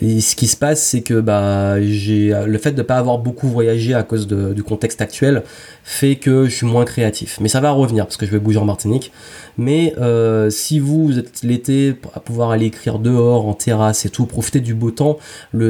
ce 0.00 0.36
qui 0.36 0.46
se 0.46 0.56
passe, 0.56 0.82
c'est 0.82 1.00
que 1.00 1.20
bah, 1.20 1.76
le 1.78 2.58
fait 2.58 2.72
de 2.72 2.78
ne 2.78 2.82
pas 2.82 2.96
avoir 2.96 3.18
beaucoup 3.18 3.48
voyagé 3.48 3.94
à 3.94 4.02
cause 4.02 4.26
du 4.26 4.62
contexte 4.62 5.00
actuel 5.00 5.42
fait 5.82 6.16
que 6.16 6.44
je 6.44 6.54
suis 6.54 6.66
moins 6.66 6.84
créatif. 6.84 7.38
Mais 7.40 7.48
ça 7.48 7.60
va 7.60 7.70
revenir 7.70 8.04
parce 8.04 8.16
que 8.16 8.26
je 8.26 8.30
vais 8.30 8.38
bouger 8.38 8.58
en 8.58 8.64
Martinique. 8.64 9.12
Mais 9.56 9.94
euh, 9.98 10.50
si 10.50 10.78
vous 10.78 11.18
êtes 11.18 11.42
l'été 11.42 11.96
à 12.14 12.20
pouvoir 12.20 12.50
aller 12.50 12.66
écrire 12.66 12.98
dehors, 12.98 13.46
en 13.46 13.54
terrasse 13.54 14.06
et 14.06 14.10
tout, 14.10 14.26
profiter 14.26 14.60
du 14.60 14.74
beau 14.74 14.90
temps, 14.90 15.18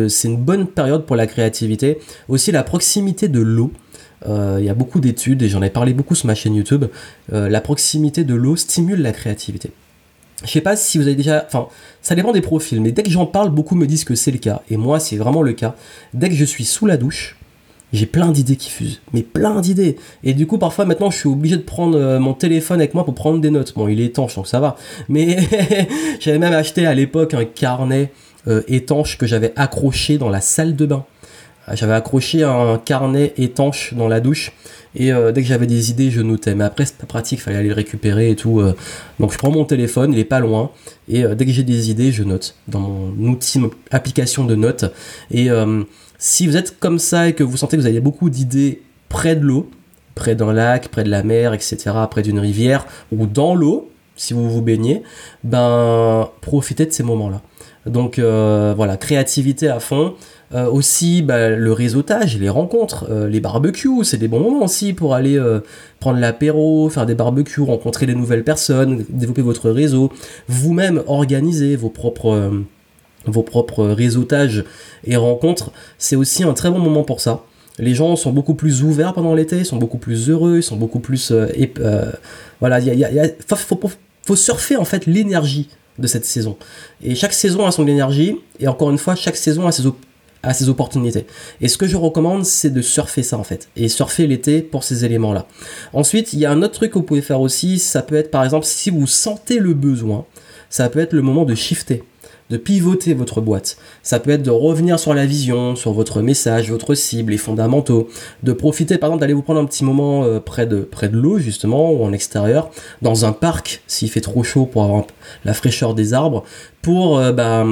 c'est 0.08 0.28
une 0.28 0.36
bonne 0.36 0.66
période 0.66 1.06
pour 1.06 1.16
la 1.16 1.26
créativité. 1.26 1.98
Aussi 2.28 2.52
la 2.52 2.62
proximité 2.62 3.28
de 3.28 3.40
l'eau. 3.40 3.72
Euh, 4.26 4.56
il 4.58 4.66
y 4.66 4.68
a 4.68 4.74
beaucoup 4.74 5.00
d'études 5.00 5.42
et 5.42 5.48
j'en 5.48 5.62
ai 5.62 5.70
parlé 5.70 5.94
beaucoup 5.94 6.14
sur 6.14 6.26
ma 6.26 6.34
chaîne 6.34 6.54
YouTube. 6.54 6.86
Euh, 7.32 7.48
la 7.48 7.60
proximité 7.60 8.24
de 8.24 8.34
l'eau 8.34 8.56
stimule 8.56 9.00
la 9.00 9.12
créativité. 9.12 9.70
Je 10.44 10.50
sais 10.50 10.60
pas 10.60 10.76
si 10.76 10.98
vous 10.98 11.04
avez 11.04 11.16
déjà. 11.16 11.44
Enfin, 11.46 11.66
ça 12.00 12.14
dépend 12.14 12.32
des 12.32 12.40
profils, 12.40 12.80
mais 12.80 12.92
dès 12.92 13.02
que 13.02 13.10
j'en 13.10 13.26
parle, 13.26 13.50
beaucoup 13.50 13.74
me 13.74 13.86
disent 13.86 14.04
que 14.04 14.14
c'est 14.14 14.30
le 14.30 14.38
cas. 14.38 14.62
Et 14.70 14.76
moi, 14.76 15.00
c'est 15.00 15.16
vraiment 15.16 15.42
le 15.42 15.52
cas. 15.52 15.74
Dès 16.14 16.28
que 16.28 16.34
je 16.34 16.44
suis 16.44 16.64
sous 16.64 16.86
la 16.86 16.96
douche, 16.96 17.36
j'ai 17.92 18.06
plein 18.06 18.30
d'idées 18.30 18.56
qui 18.56 18.70
fusent. 18.70 19.00
Mais 19.12 19.22
plein 19.22 19.60
d'idées. 19.60 19.96
Et 20.22 20.34
du 20.34 20.46
coup, 20.46 20.58
parfois, 20.58 20.84
maintenant, 20.84 21.10
je 21.10 21.18
suis 21.18 21.28
obligé 21.28 21.56
de 21.56 21.62
prendre 21.62 21.98
euh, 21.98 22.20
mon 22.20 22.34
téléphone 22.34 22.80
avec 22.80 22.94
moi 22.94 23.04
pour 23.04 23.14
prendre 23.14 23.40
des 23.40 23.50
notes. 23.50 23.74
Bon, 23.74 23.88
il 23.88 24.00
est 24.00 24.06
étanche, 24.06 24.36
donc 24.36 24.46
ça 24.46 24.60
va. 24.60 24.76
Mais 25.08 25.38
j'avais 26.20 26.38
même 26.38 26.52
acheté 26.52 26.86
à 26.86 26.94
l'époque 26.94 27.34
un 27.34 27.44
carnet 27.44 28.12
euh, 28.46 28.62
étanche 28.68 29.18
que 29.18 29.26
j'avais 29.26 29.52
accroché 29.56 30.18
dans 30.18 30.28
la 30.28 30.40
salle 30.40 30.76
de 30.76 30.86
bain. 30.86 31.04
J'avais 31.74 31.92
accroché 31.92 32.44
un 32.44 32.78
carnet 32.78 33.34
étanche 33.36 33.92
dans 33.92 34.08
la 34.08 34.20
douche 34.20 34.52
et 34.98 35.12
euh, 35.12 35.32
dès 35.32 35.42
que 35.42 35.48
j'avais 35.48 35.66
des 35.66 35.90
idées, 35.90 36.10
je 36.10 36.20
notais. 36.20 36.54
Mais 36.54 36.64
après, 36.64 36.84
c'est 36.84 36.96
pas 36.96 37.06
pratique, 37.06 37.40
fallait 37.40 37.56
aller 37.56 37.68
le 37.68 37.74
récupérer 37.74 38.30
et 38.30 38.36
tout. 38.36 38.60
Euh. 38.60 38.74
Donc 39.18 39.32
je 39.32 39.38
prends 39.38 39.50
mon 39.50 39.64
téléphone, 39.64 40.12
il 40.12 40.18
est 40.18 40.24
pas 40.24 40.40
loin 40.40 40.70
et 41.08 41.24
dès 41.34 41.46
que 41.46 41.52
j'ai 41.52 41.62
des 41.62 41.90
idées, 41.90 42.12
je 42.12 42.22
note 42.22 42.54
dans 42.66 42.80
mon 43.16 43.32
outil, 43.32 43.60
application 43.90 44.44
de 44.44 44.54
notes. 44.54 44.84
Et 45.30 45.48
si 46.18 46.46
vous 46.46 46.56
êtes 46.56 46.78
comme 46.78 46.98
ça 46.98 47.28
et 47.28 47.32
que 47.32 47.42
vous 47.42 47.56
sentez 47.56 47.76
que 47.76 47.82
vous 47.82 47.88
avez 47.88 48.00
beaucoup 48.00 48.28
d'idées 48.28 48.82
près 49.08 49.36
de 49.36 49.44
l'eau, 49.44 49.70
près 50.14 50.34
d'un 50.34 50.52
lac, 50.52 50.88
près 50.88 51.04
de 51.04 51.10
la 51.10 51.22
mer, 51.22 51.54
etc., 51.54 51.76
près 52.10 52.22
d'une 52.22 52.38
rivière 52.38 52.86
ou 53.10 53.26
dans 53.26 53.54
l'eau, 53.54 53.90
si 54.16 54.34
vous 54.34 54.50
vous 54.50 54.62
baignez, 54.62 55.02
ben 55.44 56.28
profitez 56.40 56.84
de 56.86 56.92
ces 56.92 57.04
moments-là. 57.04 57.40
Donc 57.86 58.18
euh, 58.18 58.74
voilà, 58.76 58.96
créativité 58.96 59.68
à 59.68 59.80
fond. 59.80 60.14
Euh, 60.54 60.66
aussi 60.66 61.20
bah, 61.20 61.50
le 61.50 61.72
réseautage, 61.74 62.38
les 62.38 62.48
rencontres, 62.48 63.06
euh, 63.10 63.28
les 63.28 63.38
barbecues, 63.38 64.02
c'est 64.02 64.16
des 64.16 64.28
bons 64.28 64.40
moments 64.40 64.64
aussi 64.64 64.94
pour 64.94 65.14
aller 65.14 65.38
prendre 66.00 66.18
l'apéro, 66.18 66.88
faire 66.88 67.04
des 67.04 67.14
barbecues, 67.14 67.60
rencontrer 67.60 68.06
des 68.06 68.14
nouvelles 68.14 68.44
personnes, 68.44 69.04
développer 69.10 69.42
votre 69.42 69.70
réseau, 69.70 70.10
vous-même 70.48 71.02
organiser 71.06 71.76
vos 71.76 71.90
propres, 71.90 72.50
vos 73.26 73.42
propres 73.42 73.84
réseautages 73.84 74.64
et 75.04 75.16
rencontres. 75.16 75.70
C'est 75.98 76.16
aussi 76.16 76.44
un 76.44 76.54
très 76.54 76.70
bon 76.70 76.78
moment 76.78 77.02
pour 77.02 77.20
ça. 77.20 77.44
Les 77.78 77.94
gens 77.94 78.16
sont 78.16 78.32
beaucoup 78.32 78.54
plus 78.54 78.82
ouverts 78.82 79.12
pendant 79.12 79.34
l'été, 79.34 79.64
sont 79.64 79.76
beaucoup 79.76 79.98
plus 79.98 80.30
heureux, 80.30 80.56
ils 80.58 80.62
sont 80.62 80.76
beaucoup 80.76 81.00
plus... 81.00 81.30
voilà, 82.60 82.80
il 82.80 83.34
faut 84.26 84.36
surfer 84.36 84.76
en 84.76 84.84
fait 84.84 85.04
l'énergie 85.04 85.68
de 85.98 86.06
cette 86.06 86.24
saison. 86.24 86.56
Et 87.02 87.14
chaque 87.14 87.32
saison 87.32 87.66
a 87.66 87.72
son 87.72 87.86
énergie, 87.86 88.36
et 88.60 88.68
encore 88.68 88.90
une 88.90 88.98
fois, 88.98 89.14
chaque 89.14 89.36
saison 89.36 89.66
a 89.66 89.72
ses, 89.72 89.84
a 90.42 90.54
ses 90.54 90.68
opportunités. 90.68 91.26
Et 91.60 91.68
ce 91.68 91.78
que 91.78 91.86
je 91.86 91.96
recommande, 91.96 92.44
c'est 92.44 92.70
de 92.70 92.82
surfer 92.82 93.22
ça 93.22 93.38
en 93.38 93.44
fait, 93.44 93.68
et 93.76 93.88
surfer 93.88 94.26
l'été 94.26 94.62
pour 94.62 94.84
ces 94.84 95.04
éléments-là. 95.04 95.46
Ensuite, 95.92 96.32
il 96.32 96.38
y 96.38 96.46
a 96.46 96.50
un 96.50 96.62
autre 96.62 96.74
truc 96.74 96.92
que 96.92 96.98
vous 96.98 97.04
pouvez 97.04 97.22
faire 97.22 97.40
aussi, 97.40 97.78
ça 97.78 98.02
peut 98.02 98.16
être 98.16 98.30
par 98.30 98.44
exemple 98.44 98.66
si 98.66 98.90
vous 98.90 99.06
sentez 99.06 99.58
le 99.58 99.74
besoin, 99.74 100.24
ça 100.70 100.88
peut 100.88 101.00
être 101.00 101.12
le 101.12 101.22
moment 101.22 101.44
de 101.44 101.54
shifter 101.54 102.04
de 102.50 102.56
pivoter 102.56 103.14
votre 103.14 103.40
boîte. 103.40 103.76
Ça 104.02 104.20
peut 104.20 104.30
être 104.30 104.42
de 104.42 104.50
revenir 104.50 104.98
sur 104.98 105.14
la 105.14 105.26
vision, 105.26 105.76
sur 105.76 105.92
votre 105.92 106.22
message, 106.22 106.70
votre 106.70 106.94
cible, 106.94 107.32
les 107.32 107.38
fondamentaux, 107.38 108.08
de 108.42 108.52
profiter 108.52 108.98
par 108.98 109.08
exemple 109.08 109.20
d'aller 109.20 109.34
vous 109.34 109.42
prendre 109.42 109.60
un 109.60 109.66
petit 109.66 109.84
moment 109.84 110.24
euh, 110.24 110.40
près 110.40 110.66
de, 110.66 110.80
près 110.80 111.08
de 111.08 111.18
l'eau 111.18 111.38
justement 111.38 111.92
ou 111.92 112.02
en 112.02 112.12
extérieur, 112.12 112.70
dans 113.02 113.24
un 113.24 113.32
parc 113.32 113.82
s'il 113.86 114.10
fait 114.10 114.20
trop 114.20 114.42
chaud 114.42 114.66
pour 114.66 114.84
avoir 114.84 115.04
la 115.44 115.54
fraîcheur 115.54 115.94
des 115.94 116.14
arbres, 116.14 116.44
pour 116.82 117.18
euh, 117.18 117.32
bah, 117.32 117.66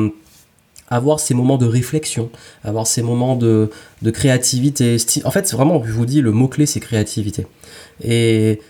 avoir 0.89 1.21
ces 1.21 1.35
moments 1.35 1.59
de 1.59 1.67
réflexion, 1.67 2.31
avoir 2.65 2.87
ces 2.87 3.03
moments 3.03 3.37
de, 3.37 3.71
de 4.03 4.11
créativité. 4.11 4.97
En 5.25 5.31
fait, 5.31 5.51
vraiment, 5.53 5.83
je 5.85 5.93
vous 5.93 6.07
dis, 6.07 6.21
le 6.21 6.33
mot-clé, 6.33 6.67
c'est 6.67 6.81
créativité. 6.81 7.47
Et 8.03 8.61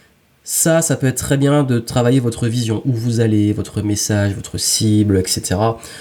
ça, 0.48 0.80
ça 0.80 0.94
peut 0.94 1.08
être 1.08 1.18
très 1.18 1.36
bien 1.36 1.64
de 1.64 1.80
travailler 1.80 2.20
votre 2.20 2.46
vision, 2.46 2.80
où 2.84 2.92
vous 2.92 3.18
allez, 3.18 3.52
votre 3.52 3.82
message, 3.82 4.32
votre 4.34 4.58
cible, 4.58 5.18
etc. 5.18 5.56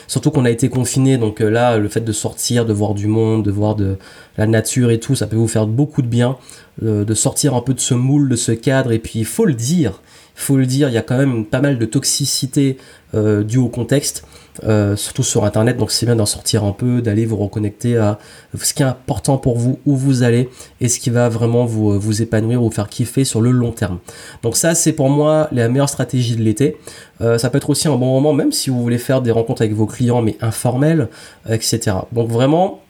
Surtout 0.05 0.29
qu'on 0.29 0.45
a 0.45 0.51
été 0.51 0.69
confiné, 0.69 1.17
donc 1.17 1.41
euh, 1.41 1.49
là, 1.49 1.79
le 1.79 1.89
fait 1.89 2.01
de 2.01 2.11
sortir, 2.11 2.67
de 2.67 2.71
voir 2.71 2.93
du 2.93 3.07
monde, 3.07 3.43
de 3.43 3.49
voir 3.49 3.73
de 3.73 3.97
la 4.37 4.45
nature 4.45 4.91
et 4.91 4.99
tout, 4.99 5.15
ça 5.15 5.25
peut 5.25 5.35
vous 5.35 5.47
faire 5.47 5.65
beaucoup 5.65 6.03
de 6.03 6.07
bien, 6.07 6.37
euh, 6.83 7.03
de 7.03 7.13
sortir 7.15 7.55
un 7.55 7.61
peu 7.61 7.73
de 7.73 7.79
ce 7.79 7.95
moule, 7.95 8.29
de 8.29 8.35
ce 8.35 8.51
cadre, 8.51 8.91
et 8.91 8.99
puis 8.99 9.17
il 9.17 9.25
faut 9.25 9.45
le 9.45 9.55
dire, 9.55 10.03
il 10.37 10.41
faut 10.41 10.57
le 10.57 10.67
dire, 10.67 10.89
il 10.89 10.93
y 10.93 10.99
a 10.99 11.01
quand 11.01 11.17
même 11.17 11.45
pas 11.45 11.61
mal 11.61 11.79
de 11.79 11.85
toxicité 11.85 12.77
euh, 13.15 13.41
due 13.41 13.57
au 13.57 13.69
contexte. 13.69 14.25
Euh, 14.63 14.95
surtout 14.95 15.23
sur 15.23 15.43
internet 15.43 15.75
donc 15.75 15.91
c'est 15.91 16.05
bien 16.05 16.15
d'en 16.15 16.25
sortir 16.25 16.63
un 16.63 16.71
peu 16.71 17.01
d'aller 17.01 17.25
vous 17.25 17.35
reconnecter 17.35 17.97
à 17.97 18.19
ce 18.57 18.73
qui 18.73 18.83
est 18.83 18.85
important 18.85 19.37
pour 19.37 19.57
vous 19.57 19.79
où 19.85 19.97
vous 19.97 20.23
allez 20.23 20.49
et 20.79 20.87
ce 20.87 20.99
qui 20.99 21.09
va 21.09 21.27
vraiment 21.27 21.65
vous, 21.65 21.91
euh, 21.91 21.97
vous 21.97 22.21
épanouir 22.21 22.61
ou 22.61 22.65
vous 22.65 22.71
faire 22.71 22.87
kiffer 22.87 23.25
sur 23.25 23.41
le 23.41 23.51
long 23.51 23.73
terme. 23.73 23.99
Donc 24.43 24.55
ça 24.55 24.73
c'est 24.73 24.93
pour 24.93 25.09
moi 25.09 25.49
la 25.51 25.67
meilleure 25.67 25.89
stratégie 25.89 26.37
de 26.37 26.41
l'été. 26.41 26.77
Euh, 27.19 27.37
ça 27.37 27.49
peut 27.49 27.57
être 27.57 27.69
aussi 27.69 27.89
un 27.89 27.97
bon 27.97 28.13
moment 28.13 28.31
même 28.31 28.53
si 28.53 28.69
vous 28.69 28.81
voulez 28.81 28.97
faire 28.97 29.21
des 29.21 29.31
rencontres 29.31 29.61
avec 29.61 29.73
vos 29.73 29.87
clients 29.87 30.21
mais 30.21 30.37
informelles 30.41 31.09
etc 31.49 31.97
donc 32.11 32.29
vraiment 32.29 32.81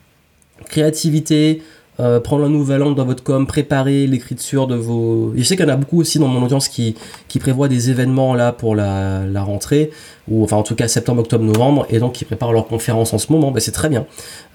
créativité 0.70 1.64
euh, 2.02 2.20
prendre 2.20 2.44
un 2.44 2.50
nouvel 2.50 2.84
angle 2.84 2.96
dans 2.96 3.06
votre 3.06 3.24
com, 3.24 3.48
préparer 3.48 4.06
l'écriture 4.06 4.68
de 4.68 4.76
vos. 4.76 5.34
je 5.36 5.44
sais 5.44 5.56
qu'il 5.56 5.66
y 5.66 5.70
en 5.70 5.74
a 5.74 5.78
beaucoup 5.78 6.02
aussi 6.02 6.20
dans 6.20 6.28
mon 6.28 6.44
audience 6.44 6.68
qui, 6.68 6.96
qui 7.30 7.40
prévoient 7.40 7.70
des 7.70 7.90
événements 7.90 8.36
là 8.36 8.52
pour 8.52 8.76
la, 8.76 9.24
rentrée, 9.36 9.92
ou 10.28 10.44
enfin 10.44 10.58
en 10.58 10.64
tout 10.64 10.76
cas 10.76 10.90
septembre, 10.90 11.22
octobre, 11.22 11.46
novembre, 11.46 11.86
et 11.90 12.00
donc 12.00 12.14
qui 12.14 12.26
préparent 12.26 12.52
leur 12.52 12.68
conférence 12.68 13.14
en 13.14 13.18
ce 13.18 13.32
moment. 13.32 13.52
Ben, 13.52 13.62
c'est 13.62 13.72
très 13.72 13.88
bien. 13.88 14.06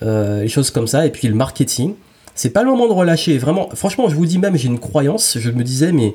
Euh, 0.02 0.42
les 0.42 0.48
choses 0.48 0.70
comme 0.70 0.86
ça, 0.86 1.06
et 1.06 1.10
puis 1.10 1.28
le 1.28 1.34
marketing. 1.34 1.94
C'est 2.34 2.50
pas 2.50 2.62
le 2.62 2.70
moment 2.70 2.86
de 2.86 2.92
relâcher. 2.92 3.36
Vraiment, 3.38 3.68
franchement, 3.74 4.08
je 4.08 4.14
vous 4.14 4.24
dis 4.24 4.38
même, 4.38 4.56
j'ai 4.56 4.68
une 4.68 4.78
croyance. 4.78 5.36
Je 5.38 5.50
me 5.50 5.62
disais, 5.62 5.92
mais, 5.92 6.14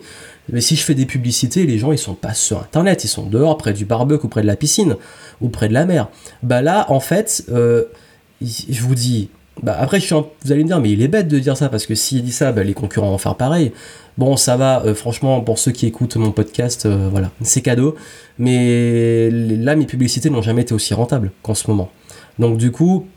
si 0.62 0.75
je 0.75 0.84
fais 0.84 0.96
des 0.96 1.05
publicités, 1.05 1.65
les 1.65 1.77
gens 1.77 1.91
ils 1.91 1.98
sont 1.98 2.15
pas 2.15 2.34
sur 2.34 2.60
internet, 2.60 3.03
ils 3.03 3.10
sont 3.10 3.27
dehors, 3.27 3.58
près 3.58 3.74
du 3.74 3.86
barbecue 3.86 4.27
près 4.27 4.41
de 4.41 4.48
la 4.48 4.55
piscine 4.55 4.96
ou 5.41 5.50
près 5.50 5.67
de 5.67 5.74
la 5.74 5.86
mer. 5.86 6.08
Bah 6.41 6.62
là, 6.62 6.86
en 6.89 7.00
fait, 7.00 7.46
euh, 7.51 7.86
je 8.41 8.82
vous 8.82 8.96
dis, 8.96 9.29
bah 9.64 9.76
après, 9.80 10.00
je 10.00 10.14
vous 10.14 10.52
allez 10.52 10.64
me 10.64 10.68
dire, 10.68 10.80
mais 10.80 10.92
il 10.92 11.02
est 11.02 11.08
bête 11.08 11.28
de 11.28 11.40
dire 11.40 11.56
ça, 11.56 11.70
parce 11.70 11.86
que 11.86 11.96
s'il 11.96 12.24
dit 12.24 12.32
ça, 12.32 12.52
bah, 12.52 12.64
les 12.64 12.74
concurrents 12.74 13.12
vont 13.12 13.18
faire 13.18 13.36
pareil. 13.36 13.72
Bon, 14.18 14.38
ça 14.38 14.58
va, 14.58 14.84
euh, 14.86 14.96
franchement, 14.96 15.42
pour 15.42 15.60
ceux 15.60 15.72
qui 15.72 15.86
écoutent 15.86 16.16
mon 16.18 16.32
podcast, 16.32 16.86
euh, 16.86 17.10
voilà, 17.10 17.32
c'est 17.42 17.62
cadeau. 17.62 17.96
Mais 18.38 19.30
là, 19.30 19.76
mes 19.76 19.86
publicités 19.86 20.30
n'ont 20.30 20.42
jamais 20.42 20.64
été 20.64 20.74
aussi 20.74 20.94
rentables 20.94 21.32
qu'en 21.42 21.54
ce 21.54 21.70
moment. 21.70 21.90
Donc 22.40 22.58
du 22.58 22.72
coup, 22.72 23.08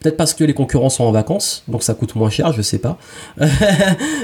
peut-être 0.00 0.16
parce 0.16 0.34
que 0.34 0.44
les 0.44 0.54
concurrents 0.54 0.90
sont 0.90 1.04
en 1.04 1.12
vacances, 1.12 1.64
donc 1.68 1.82
ça 1.82 1.94
coûte 1.94 2.14
moins 2.14 2.30
cher, 2.30 2.52
je 2.52 2.62
sais 2.62 2.78
pas. 2.78 2.98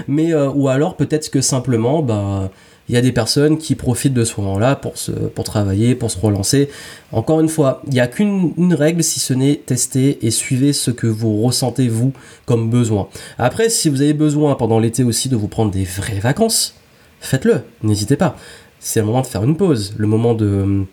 mais, 0.09 0.33
euh, 0.35 0.51
ou 0.51 0.69
alors 0.69 0.97
peut-être 0.97 1.31
que 1.31 1.41
simplement, 1.41 2.03
bah 2.03 2.51
il 2.89 2.95
y 2.95 2.99
a 2.99 3.01
des 3.01 3.13
personnes 3.13 3.59
qui 3.59 3.75
profitent 3.75 4.15
de 4.15 4.25
ce 4.25 4.41
moment-là 4.41 4.77
pour, 4.77 5.45
travailler, 5.45 5.95
pour 5.95 6.11
se 6.11 6.19
relancer. 6.19 6.69
Encore 7.13 7.41
une 7.41 7.49
fois, 7.49 7.83
il 7.87 7.95
n'y 7.95 8.01
a 8.01 8.07
qu'une 8.07 8.75
règle 8.75 9.03
si 9.03 9.21
ce 9.21 9.35
n'est 9.35 9.57
tester 9.57 10.19
et 10.27 10.31
suivez 10.31 10.73
ce 10.73 10.91
que 10.91 11.07
vous 11.07 11.43
ressentez 11.43 11.89
vous 11.89 12.13
comme 12.45 12.71
besoin. 12.71 13.09
Après, 13.39 13.69
si 13.69 13.89
vous 13.89 14.03
avez 14.03 14.15
besoin 14.15 14.55
pendant 14.57 14.79
l'été 14.79 15.05
aussi 15.05 15.29
de 15.29 15.37
vous 15.37 15.49
prendre 15.49 15.71
des 15.71 15.85
vraies 15.85 16.21
vacances, 16.21 16.75
faites-le, 17.21 17.63
n'hésitez 17.83 18.17
pas. 18.17 18.37
C'est 18.81 19.01
le 19.01 19.07
moment 19.07 19.23
de 19.23 19.27
faire 19.27 19.45
une 19.45 19.57
pause, 19.57 19.95
le 19.97 20.07
moment 20.07 20.35
de 20.35 20.85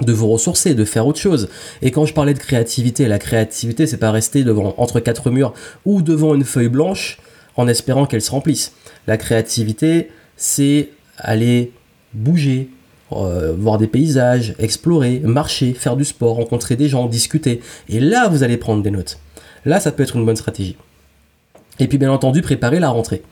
de 0.00 0.12
vous 0.12 0.28
ressourcer, 0.28 0.74
de 0.74 0.84
faire 0.84 1.06
autre 1.06 1.20
chose. 1.20 1.48
Et 1.82 1.90
quand 1.90 2.06
je 2.06 2.14
parlais 2.14 2.34
de 2.34 2.38
créativité, 2.38 3.06
la 3.08 3.18
créativité, 3.18 3.86
c'est 3.86 3.98
pas 3.98 4.10
rester 4.10 4.42
devant 4.42 4.74
entre 4.78 5.00
quatre 5.00 5.30
murs 5.30 5.52
ou 5.84 6.02
devant 6.02 6.34
une 6.34 6.44
feuille 6.44 6.68
blanche 6.68 7.18
en 7.56 7.68
espérant 7.68 8.06
qu'elle 8.06 8.22
se 8.22 8.30
remplisse. 8.30 8.72
La 9.06 9.16
créativité, 9.16 10.08
c'est 10.36 10.88
aller 11.22 11.72
bouger, 12.12 12.68
euh, 13.12 13.54
voir 13.56 13.78
des 13.78 13.86
paysages, 13.86 14.54
explorer, 14.58 15.20
marcher, 15.20 15.72
faire 15.72 15.96
du 15.96 16.04
sport, 16.04 16.36
rencontrer 16.36 16.76
des 16.76 16.88
gens, 16.88 17.06
discuter. 17.06 17.60
Et 17.88 18.00
là, 18.00 18.28
vous 18.28 18.42
allez 18.42 18.56
prendre 18.56 18.82
des 18.82 18.90
notes. 18.90 19.18
Là, 19.64 19.80
ça 19.80 19.92
peut 19.92 20.02
être 20.02 20.16
une 20.16 20.26
bonne 20.26 20.36
stratégie. 20.36 20.76
Et 21.78 21.88
puis, 21.88 21.98
bien 21.98 22.12
entendu, 22.12 22.42
préparer 22.42 22.80
la 22.80 22.90
rentrée. 22.90 23.22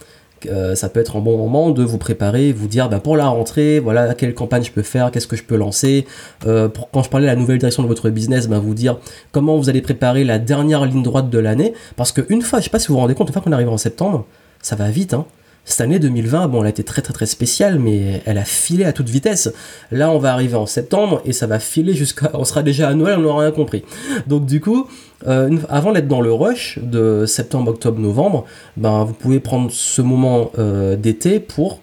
Euh, 0.46 0.74
ça 0.74 0.88
peut 0.88 1.00
être 1.00 1.16
un 1.16 1.20
bon 1.20 1.36
moment 1.36 1.70
de 1.70 1.82
vous 1.82 1.98
préparer, 1.98 2.52
vous 2.52 2.66
dire 2.66 2.88
bah, 2.88 2.98
pour 2.98 3.16
la 3.16 3.26
rentrée, 3.26 3.78
voilà 3.78 4.14
quelle 4.14 4.34
campagne 4.34 4.64
je 4.64 4.72
peux 4.72 4.82
faire, 4.82 5.10
qu'est-ce 5.10 5.26
que 5.26 5.36
je 5.36 5.44
peux 5.44 5.56
lancer. 5.56 6.06
Euh, 6.46 6.68
quand 6.92 7.02
je 7.02 7.10
parlais 7.10 7.26
de 7.26 7.30
la 7.30 7.36
nouvelle 7.36 7.58
direction 7.58 7.82
de 7.82 7.88
votre 7.88 8.08
business, 8.08 8.48
bah, 8.48 8.58
vous 8.58 8.74
dire 8.74 8.98
comment 9.32 9.58
vous 9.58 9.68
allez 9.68 9.82
préparer 9.82 10.24
la 10.24 10.38
dernière 10.38 10.86
ligne 10.86 11.02
droite 11.02 11.28
de 11.28 11.38
l'année. 11.38 11.74
Parce 11.96 12.12
qu'une 12.12 12.42
fois, 12.42 12.60
je 12.60 12.64
sais 12.64 12.70
pas 12.70 12.78
si 12.78 12.88
vous 12.88 12.94
vous 12.94 13.00
rendez 13.00 13.14
compte, 13.14 13.28
une 13.28 13.32
fois 13.34 13.42
qu'on 13.42 13.52
arrive 13.52 13.68
en 13.68 13.76
septembre, 13.76 14.24
ça 14.62 14.76
va 14.76 14.90
vite. 14.90 15.14
Hein. 15.14 15.26
Cette 15.64 15.82
année 15.82 15.98
2020, 15.98 16.48
bon, 16.48 16.60
elle 16.60 16.66
a 16.66 16.70
été 16.70 16.82
très 16.82 17.02
très 17.02 17.26
spéciale, 17.26 17.78
mais 17.78 18.22
elle 18.24 18.38
a 18.38 18.44
filé 18.44 18.84
à 18.84 18.92
toute 18.92 19.08
vitesse. 19.08 19.52
Là, 19.92 20.10
on 20.10 20.18
va 20.18 20.32
arriver 20.32 20.56
en 20.56 20.66
septembre 20.66 21.20
et 21.24 21.32
ça 21.32 21.46
va 21.46 21.58
filer 21.58 21.92
jusqu'à. 21.92 22.30
On 22.34 22.44
sera 22.44 22.62
déjà 22.62 22.88
à 22.88 22.94
Noël, 22.94 23.18
on 23.18 23.22
n'aura 23.22 23.42
rien 23.42 23.50
compris. 23.52 23.84
Donc, 24.26 24.46
du 24.46 24.60
coup, 24.60 24.88
euh, 25.28 25.58
avant 25.68 25.92
d'être 25.92 26.08
dans 26.08 26.22
le 26.22 26.32
rush 26.32 26.78
de 26.82 27.24
septembre, 27.26 27.70
octobre, 27.70 28.00
novembre, 28.00 28.46
ben, 28.76 29.04
vous 29.04 29.12
pouvez 29.12 29.38
prendre 29.38 29.70
ce 29.70 30.02
moment 30.02 30.50
euh, 30.58 30.96
d'été 30.96 31.40
pour 31.40 31.80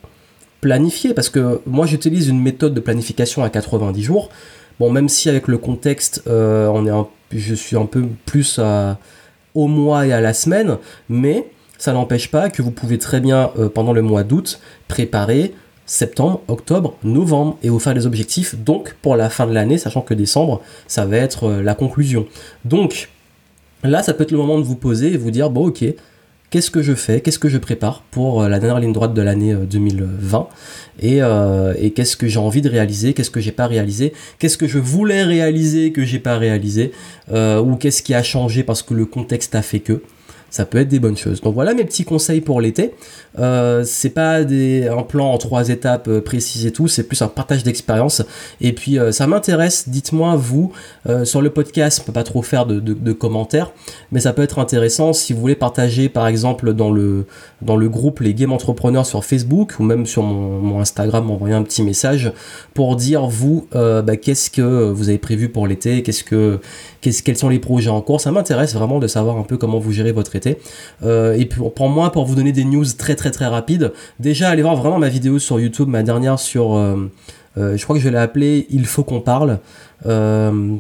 planifier. 0.60 1.14
Parce 1.14 1.30
que 1.30 1.62
moi, 1.66 1.86
j'utilise 1.86 2.28
une 2.28 2.42
méthode 2.42 2.74
de 2.74 2.80
planification 2.80 3.44
à 3.44 3.50
90 3.50 4.02
jours. 4.02 4.30
Bon, 4.80 4.92
même 4.92 5.08
si 5.08 5.30
avec 5.30 5.48
le 5.48 5.58
contexte, 5.58 6.24
euh, 6.28 7.04
je 7.32 7.56
suis 7.56 7.78
un 7.78 7.86
peu 7.86 8.06
plus 8.26 8.60
au 9.56 9.68
mois 9.68 10.06
et 10.06 10.14
à 10.14 10.22
la 10.22 10.34
semaine, 10.34 10.78
mais 11.10 11.46
ça 11.78 11.94
n'empêche 11.94 12.30
pas 12.32 12.50
que 12.50 12.62
vous 12.62 12.72
pouvez 12.72 12.98
très 12.98 13.20
bien, 13.20 13.52
euh, 13.58 13.70
pendant 13.70 13.94
le 13.94 14.02
mois 14.02 14.24
d'août, 14.24 14.60
préparer 14.88 15.54
septembre, 15.86 16.42
octobre, 16.48 16.96
novembre 17.04 17.58
et 17.64 17.70
vous 17.70 17.80
faire 17.80 17.94
des 17.94 18.06
objectifs. 18.06 18.56
Donc, 18.56 18.96
pour 19.02 19.16
la 19.16 19.30
fin 19.30 19.48
de 19.48 19.54
l'année, 19.54 19.78
sachant 19.78 20.02
que 20.02 20.14
décembre, 20.14 20.62
ça 20.88 21.06
va 21.06 21.18
être 21.18 21.46
euh, 21.46 21.64
la 21.64 21.76
conclusion. 21.76 22.28
Donc, 22.66 23.10
là, 23.84 24.04
ça 24.04 24.14
peut 24.14 24.24
être 24.24 24.32
le 24.32 24.38
moment 24.38 24.58
de 24.58 24.64
vous 24.64 24.76
poser 24.76 25.14
et 25.14 25.18
vous 25.18 25.32
dire, 25.32 25.50
bon, 25.50 25.68
ok, 25.68 25.86
qu'est-ce 26.50 26.72
que 26.72 26.82
je 26.82 26.94
fais, 26.94 27.22
qu'est-ce 27.22 27.40
que 27.40 27.48
je 27.48 27.58
prépare 27.58 28.02
pour 28.12 28.42
euh, 28.42 28.50
la 28.50 28.60
dernière 28.60 28.80
ligne 28.80 28.92
droite 28.92 29.14
de 29.14 29.22
l'année 29.22 29.54
2020 29.54 30.48
et, 31.00 31.20
et 31.78 31.92
qu'est-ce 31.92 32.18
que 32.18 32.28
j'ai 32.28 32.40
envie 32.40 32.62
de 32.62 32.70
réaliser, 32.70 33.14
qu'est-ce 33.14 33.30
que 33.30 33.40
j'ai 33.40 33.52
pas 33.52 33.68
réalisé, 33.68 34.14
qu'est-ce 34.40 34.58
que 34.58 34.68
je 34.68 34.80
voulais 34.80 35.24
réaliser 35.24 35.92
que 35.92 36.04
j'ai 36.04 36.18
pas 36.18 36.40
réalisé 36.40 36.92
ou 37.32 37.76
qu'est-ce 37.76 38.02
qui 38.02 38.16
a 38.16 38.24
changé 38.24 38.64
parce 38.64 38.82
que 38.82 38.96
le 38.96 39.06
contexte 39.06 39.54
a 39.54 39.62
fait 39.62 39.80
que. 39.80 40.02
Ça 40.50 40.66
peut 40.66 40.77
être 40.80 40.88
des 40.88 41.00
bonnes 41.00 41.18
choses. 41.18 41.42
Donc 41.42 41.54
voilà 41.54 41.74
mes 41.74 41.86
petits 41.86 42.06
conseils 42.06 42.42
pour 42.42 42.62
l'été. 42.62 42.94
Euh, 43.39 43.84
c'est 43.86 44.10
pas 44.10 44.38
un 44.39 45.04
plan 45.04 45.32
en 45.32 45.38
trois 45.38 45.70
étapes 45.70 46.08
euh, 46.08 46.22
précises 46.22 46.66
et 46.66 46.72
tout, 46.72 46.88
c'est 46.88 47.04
plus 47.04 47.22
un 47.22 47.27
partage 47.27 47.63
d'expérience. 47.63 48.24
Et 48.62 48.74
puis 48.74 48.98
euh, 48.98 49.12
ça 49.12 49.27
m'intéresse, 49.27 49.89
dites-moi 49.89 50.36
vous, 50.36 50.72
sur 51.24 51.42
le 51.42 51.50
podcast, 51.50 52.00
on 52.01 52.06
peut 52.06 52.12
pas 52.12 52.24
trop 52.24 52.42
faire 52.42 52.66
de, 52.66 53.13
commentaires, 53.13 53.72
mais 54.12 54.20
ça 54.20 54.34
peut 54.34 54.42
être 54.42 54.60
intéressant 54.60 55.13
si 55.13 55.34
vous 55.34 55.39
voulez 55.39 55.56
partager 55.56 56.10
par 56.10 56.27
exemple 56.27 56.74
dans 56.74 56.92
le, 56.92 57.25
dans 57.62 57.77
le 57.77 57.89
groupe 57.89 58.20
Les 58.20 58.34
Game 58.34 58.51
Entrepreneurs 58.51 59.06
sur 59.06 59.24
Facebook 59.24 59.75
ou 59.80 59.84
même 59.84 60.06
sur 60.06 60.24
mon, 60.24 60.80
Instagram, 60.80 61.25
m'envoyer 61.25 61.56
un 61.56 61.63
petit 61.63 61.82
message 61.82 62.32
pour 62.74 62.96
dire 62.96 63.25
vous, 63.27 63.68
bah, 63.72 64.18
qu'est-ce 64.18 64.50
que 64.50 64.92
vous 64.92 65.10
avez 65.10 65.18
prévu 65.18 65.50
pour 65.50 65.66
l'été, 65.68 66.04
qu'est-ce 66.04 66.24
que, 66.24 66.60
quels 67.01 67.38
sont 67.38 67.50
les 67.50 67.60
projets 67.60 67.89
en 67.89 68.01
cours? 68.01 68.22
Ça 68.22 68.32
m'intéresse 68.32 68.74
vraiment 68.74 69.00
de 69.00 69.08
savoir 69.08 69.38
un 69.38 69.44
peu 69.44 69.58
comment 69.58 69.80
vous 69.80 69.92
gérez 69.92 70.12
votre 70.12 70.36
été. 70.38 70.58
et 71.03 71.46
pour 71.46 71.89
moi, 71.89 72.12
pour 72.12 72.25
vous 72.25 72.36
donner 72.36 72.51
des 72.51 72.63
news 72.63 72.86
très 72.98 73.15
très 73.15 73.32
très 73.32 73.46
rapide. 73.46 73.91
Déjà, 74.20 74.50
allez 74.50 74.62
voir 74.62 74.75
vraiment 74.75 75.00
ma 75.00 75.10
vidéo 75.10 75.39
sur 75.39 75.60
YouTube, 75.60 75.88
ma 75.88 76.03
dernière 76.03 76.39
sur, 76.39 76.75
euh, 76.75 77.10
euh, 77.58 77.77
je 77.77 77.84
crois 77.84 77.96
que 77.96 78.01
je 78.01 78.10
l'ai 78.10 78.17
appelée 78.17 78.67
Il 78.70 78.86
faut 78.86 79.03
qu'on 79.03 79.22
parle. 79.22 79.60
Euh, 80.06 80.75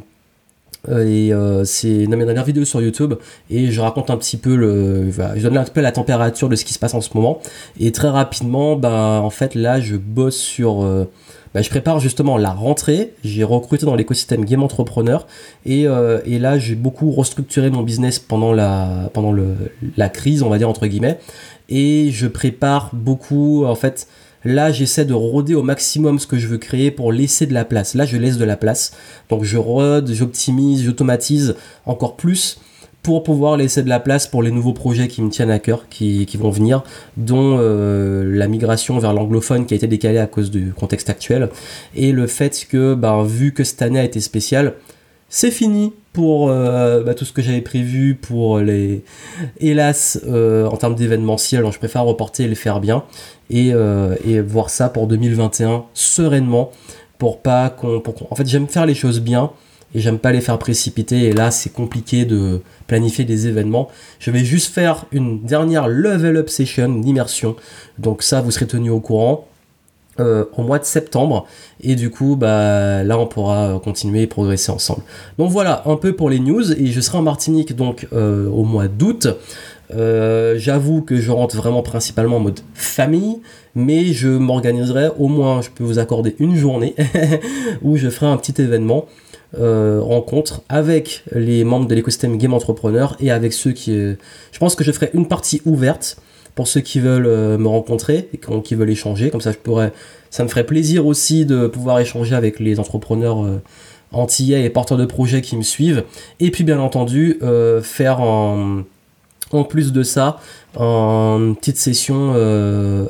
et 0.89 1.33
c'est 1.65 2.07
ma 2.07 2.23
dernière 2.23 2.45
vidéo 2.45 2.63
sur 2.63 2.81
YouTube 2.81 3.15
et 3.49 3.71
je 3.71 3.81
raconte 3.81 4.09
un 4.09 4.15
petit 4.15 4.37
peu 4.37 4.55
le, 4.55 5.11
je 5.11 5.41
donne 5.41 5.57
un 5.57 5.65
peu 5.65 5.81
la 5.81 5.91
température 5.91 6.47
de 6.47 6.55
ce 6.55 6.63
qui 6.63 6.73
se 6.73 6.79
passe 6.79 6.93
en 6.93 7.01
ce 7.01 7.09
moment. 7.13 7.41
Et 7.77 7.91
très 7.91 8.07
rapidement, 8.07 8.77
ben 8.77 9.19
en 9.19 9.29
fait 9.29 9.53
là, 9.53 9.81
je 9.81 9.97
bosse 9.97 10.37
sur 10.37 10.87
bah, 11.53 11.61
je 11.61 11.69
prépare 11.69 11.99
justement 11.99 12.37
la 12.37 12.51
rentrée. 12.51 13.13
J'ai 13.23 13.43
recruté 13.43 13.85
dans 13.85 13.95
l'écosystème 13.95 14.45
Game 14.45 14.63
Entrepreneur. 14.63 15.27
Et, 15.65 15.85
et 16.25 16.39
là 16.39 16.59
j'ai 16.59 16.75
beaucoup 16.75 17.11
restructuré 17.11 17.69
mon 17.69 17.83
business 17.83 18.19
pendant 18.19 18.53
la 18.53 19.09
la 19.97 20.09
crise, 20.09 20.43
on 20.43 20.49
va 20.49 20.57
dire 20.57 20.69
entre 20.69 20.87
guillemets. 20.87 21.19
Et 21.69 22.09
je 22.11 22.27
prépare 22.27 22.91
beaucoup 22.93 23.65
en 23.65 23.75
fait 23.75 24.07
là 24.45 24.71
j'essaie 24.71 25.05
de 25.05 25.13
roder 25.13 25.55
au 25.55 25.63
maximum 25.63 26.19
ce 26.19 26.27
que 26.27 26.37
je 26.37 26.47
veux 26.47 26.57
créer 26.57 26.91
pour 26.91 27.11
laisser 27.11 27.45
de 27.45 27.53
la 27.53 27.65
place. 27.65 27.95
Là 27.95 28.05
je 28.05 28.17
laisse 28.17 28.37
de 28.37 28.45
la 28.45 28.57
place. 28.57 28.91
Donc 29.29 29.43
je 29.43 29.57
rode 29.57 30.11
j'optimise 30.13 30.83
j'automatise 30.83 31.55
encore 31.85 32.15
plus 32.15 32.59
pour 33.03 33.23
pouvoir 33.23 33.55
laisser 33.55 33.83
de 33.83 33.89
la 33.89 34.01
place 34.01 34.27
pour 34.27 34.43
les 34.43 34.51
nouveaux 34.51 34.73
projets 34.73 35.07
qui 35.07 35.21
me 35.21 35.29
tiennent 35.29 35.49
à 35.49 35.59
cœur, 35.59 35.87
qui, 35.89 36.27
vont 36.37 36.49
venir, 36.49 36.83
dont 37.15 37.57
euh, 37.57 38.23
la 38.25 38.49
migration 38.49 38.99
vers 38.99 39.13
l'anglophone 39.13 39.65
qui 39.65 39.73
a 39.73 39.77
été 39.77 39.87
décalée 39.87 40.17
à 40.17 40.27
cause 40.27 40.51
du 40.51 40.73
contexte 40.73 41.09
actuel, 41.09 41.49
et 41.95 42.11
le 42.11 42.27
fait 42.27 42.67
que, 42.69 42.95
ben, 42.95 43.23
vu 43.23 43.53
que 43.53 43.63
cette 43.63 43.81
année 43.81 43.99
a 43.99 44.03
été 44.03 44.19
spéciale, 44.19 44.73
c'est 45.29 45.51
fini 45.51 45.93
pour 46.11 46.49
euh, 46.49 47.03
bah, 47.03 47.13
tout 47.13 47.23
ce 47.23 47.31
que 47.31 47.41
j'avais 47.41 47.61
prévu 47.61 48.15
pour 48.15 48.59
les 48.59 49.03
hélas 49.59 50.19
euh, 50.27 50.65
en 50.65 50.75
termes 50.77 50.95
d'événementiel 50.95 51.63
donc 51.63 51.73
je 51.73 51.79
préfère 51.79 52.03
reporter 52.05 52.45
et 52.45 52.47
le 52.47 52.55
faire 52.55 52.79
bien 52.79 53.03
et, 53.49 53.73
voir 54.41 54.69
ça 54.69 54.87
pour 54.89 55.07
2021 55.07 55.83
sereinement 55.93 56.71
pour 57.17 57.41
pas 57.41 57.69
qu'on 57.69 58.01
en 58.29 58.35
fait 58.35 58.47
j'aime 58.47 58.67
faire 58.67 58.85
les 58.85 58.95
choses 58.95 59.19
bien 59.19 59.51
et 59.95 59.99
j'aime 59.99 60.19
pas 60.19 60.31
les 60.31 60.41
faire 60.41 60.59
précipiter. 60.59 61.23
Et 61.23 61.33
là 61.33 61.51
c'est 61.51 61.71
compliqué 61.71 62.25
de 62.25 62.61
planifier 62.87 63.25
des 63.25 63.47
événements. 63.47 63.89
Je 64.19 64.31
vais 64.31 64.43
juste 64.43 64.73
faire 64.73 65.05
une 65.11 65.43
dernière 65.43 65.87
level 65.87 66.37
up 66.37 66.49
session 66.49 66.89
d'immersion. 66.89 67.55
Donc 67.97 68.23
ça 68.23 68.41
vous 68.41 68.51
serez 68.51 68.67
tenu 68.67 68.89
au 68.89 68.99
courant 68.99 69.47
euh, 70.19 70.45
au 70.57 70.63
mois 70.63 70.79
de 70.79 70.85
septembre. 70.85 71.45
Et 71.81 71.95
du 71.95 72.09
coup 72.09 72.35
bah 72.35 73.03
là 73.03 73.19
on 73.19 73.27
pourra 73.27 73.67
euh, 73.67 73.79
continuer 73.79 74.23
et 74.23 74.27
progresser 74.27 74.71
ensemble. 74.71 75.01
Donc 75.37 75.51
voilà 75.51 75.83
un 75.85 75.95
peu 75.95 76.13
pour 76.13 76.29
les 76.29 76.39
news. 76.39 76.71
Et 76.73 76.87
je 76.87 77.01
serai 77.01 77.19
en 77.19 77.21
Martinique 77.21 77.75
donc 77.75 78.07
euh, 78.13 78.49
au 78.49 78.63
mois 78.63 78.87
d'août. 78.87 79.27
J'avoue 79.89 81.01
que 81.01 81.15
je 81.15 81.31
rentre 81.31 81.55
vraiment 81.55 81.81
principalement 81.81 82.37
en 82.37 82.41
mode 82.41 82.59
famille. 82.73 83.37
Mais 83.75 84.05
je 84.07 84.27
m'organiserai 84.27 85.09
au 85.19 85.27
moins 85.27 85.61
je 85.61 85.69
peux 85.69 85.83
vous 85.83 85.99
accorder 85.99 86.35
une 86.39 86.55
journée 86.55 86.95
où 87.83 87.95
je 87.95 88.09
ferai 88.09 88.25
un 88.25 88.37
petit 88.37 88.59
événement 88.59 89.05
rencontre 89.53 90.61
avec 90.69 91.23
les 91.31 91.63
membres 91.63 91.87
de 91.87 91.95
l'écosystème 91.95 92.37
Game 92.37 92.53
Entrepreneur 92.53 93.15
et 93.19 93.31
avec 93.31 93.53
ceux 93.53 93.71
qui 93.71 93.91
je 93.93 94.59
pense 94.59 94.75
que 94.75 94.83
je 94.83 94.91
ferai 94.91 95.09
une 95.13 95.27
partie 95.27 95.61
ouverte 95.65 96.17
pour 96.57 96.67
ceux 96.67 96.81
qui 96.81 96.99
veulent 96.99 97.27
euh, 97.27 97.59
me 97.59 97.67
rencontrer 97.67 98.29
et 98.33 98.39
qui 98.63 98.73
veulent 98.73 98.89
échanger. 98.89 99.29
Comme 99.29 99.41
ça, 99.41 99.51
je 99.51 99.59
pourrais, 99.59 99.93
ça 100.31 100.43
me 100.43 100.49
ferait 100.49 100.65
plaisir 100.65 101.05
aussi 101.05 101.45
de 101.45 101.67
pouvoir 101.67 101.99
échanger 101.99 102.35
avec 102.35 102.59
les 102.59 102.79
entrepreneurs 102.79 103.45
euh, 103.45 103.61
antillais 104.11 104.63
et 104.63 104.69
porteurs 104.71 104.97
de 104.97 105.05
projets 105.05 105.41
qui 105.41 105.55
me 105.55 105.61
suivent. 105.61 106.03
Et 106.39 106.49
puis, 106.49 106.63
bien 106.63 106.79
entendu, 106.79 107.37
euh, 107.43 107.83
faire 107.83 108.21
en, 108.21 108.79
en 109.51 109.63
plus 109.65 109.93
de 109.93 110.01
ça 110.01 110.39
une 110.75 111.55
petite 111.55 111.77
session 111.77 112.35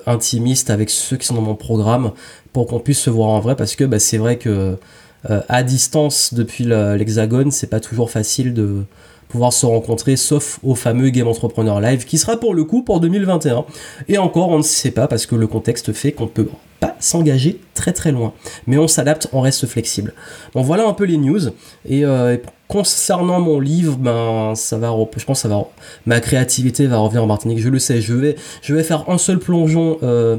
intimiste 0.05 0.69
avec 0.69 0.89
ceux 0.89 1.17
qui 1.17 1.25
sont 1.25 1.33
dans 1.33 1.41
mon 1.41 1.55
programme 1.55 2.11
pour 2.53 2.67
qu'on 2.67 2.79
puisse 2.79 2.99
se 2.99 3.09
voir 3.09 3.29
en 3.29 3.41
vrai 3.41 3.57
parce 3.57 3.75
que 3.75 3.83
bah, 3.83 3.99
c'est 3.99 4.17
vrai 4.17 4.37
que 4.37 4.77
à 5.27 5.63
distance 5.63 6.33
depuis 6.33 6.63
l'hexagone, 6.63 7.51
c'est 7.51 7.67
pas 7.67 7.79
toujours 7.79 8.09
facile 8.11 8.53
de 8.53 8.83
pouvoir 9.27 9.53
se 9.53 9.65
rencontrer, 9.65 10.15
sauf 10.15 10.59
au 10.63 10.75
fameux 10.75 11.09
Game 11.09 11.27
Entrepreneur 11.27 11.81
Live 11.81 12.05
qui 12.05 12.17
sera 12.17 12.37
pour 12.37 12.53
le 12.53 12.63
coup 12.63 12.83
pour 12.83 12.99
2021. 12.99 13.65
Et 14.07 14.17
encore, 14.17 14.49
on 14.49 14.57
ne 14.57 14.63
sait 14.63 14.91
pas 14.91 15.07
parce 15.07 15.25
que 15.25 15.35
le 15.35 15.47
contexte 15.47 15.93
fait 15.93 16.11
qu'on 16.11 16.27
peut 16.27 16.47
pas 16.79 16.95
s'engager 16.99 17.59
très 17.73 17.93
très 17.93 18.11
loin. 18.11 18.33
Mais 18.67 18.77
on 18.77 18.87
s'adapte, 18.87 19.27
on 19.33 19.41
reste 19.41 19.65
flexible. 19.65 20.13
Bon, 20.53 20.61
voilà 20.61 20.87
un 20.87 20.93
peu 20.93 21.05
les 21.05 21.17
news. 21.17 21.49
Et, 21.87 22.05
euh, 22.05 22.37
concernant 22.67 23.39
mon 23.39 23.59
livre, 23.59 23.97
ben 23.97 24.53
je 24.55 25.25
pense 25.25 25.45
va, 25.45 25.65
ma 26.05 26.19
créativité 26.19 26.85
va 26.85 26.97
revenir 26.97 27.23
en 27.23 27.27
Martinique. 27.27 27.59
Je 27.59 27.69
le 27.69 27.79
sais. 27.79 28.01
Je 28.01 28.13
vais, 28.13 28.35
je 28.61 28.73
vais 28.73 28.83
faire 28.83 29.09
un 29.09 29.17
seul 29.17 29.39
plongeon. 29.39 29.97
Euh, 30.03 30.37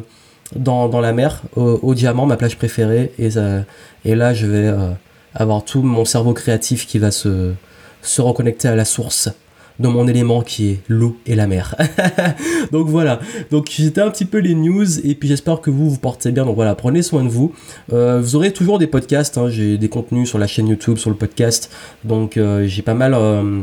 dans, 0.57 0.89
dans, 0.89 1.01
la 1.01 1.13
mer, 1.13 1.43
au, 1.57 1.95
diamant, 1.95 2.27
ma 2.27 2.37
plage 2.37 2.57
préférée, 2.57 3.13
et, 3.19 3.29
et 4.05 4.15
là 4.15 4.35
je 4.35 4.47
vais 4.47 4.67
euh, 4.67 4.91
avoir 5.35 5.65
tout 5.65 5.83
mon 5.83 6.05
cerveau 6.05 6.33
créatif 6.33 6.87
qui 6.87 6.99
va 6.99 7.11
se, 7.11 7.53
se 8.03 8.23
reconnecter 8.23 8.69
à 8.69 8.77
la 8.77 8.85
source 8.85 9.31
de 9.79 9.89
mon 9.89 10.09
élément 10.09 10.43
qui 10.43 10.71
est 10.71 10.81
l'eau 10.89 11.17
et 11.27 11.35
la 11.35 11.47
mer. 11.47 11.77
donc 12.73 12.89
voilà, 12.89 13.21
donc 13.51 13.69
c'était 13.71 14.01
un 14.01 14.11
petit 14.11 14.25
peu 14.25 14.39
les 14.39 14.55
news 14.55 14.99
et 15.07 15.15
puis 15.15 15.29
j'espère 15.29 15.61
que 15.61 15.71
vous 15.71 15.91
vous 15.91 15.99
portez 15.99 16.33
bien. 16.33 16.45
Donc 16.45 16.57
voilà, 16.57 16.75
prenez 16.75 17.03
soin 17.03 17.23
de 17.23 17.29
vous. 17.29 17.53
Euh, 17.93 18.21
vous 18.21 18.37
aurez 18.37 18.53
toujours 18.53 18.79
des 18.79 18.87
podcasts, 18.87 19.39
hein. 19.39 19.49
j'ai 19.49 19.79
des 19.79 19.89
contenus 19.89 20.29
sur 20.29 20.39
la 20.39 20.47
chaîne 20.47 20.69
YouTube, 20.69 20.99
sur 20.99 21.11
le 21.11 21.17
podcast. 21.17 21.71
Donc 22.05 22.37
euh, 22.37 22.67
j'ai 22.67 22.83
pas 22.83 22.95
mal... 22.95 23.15
Euh, 23.15 23.61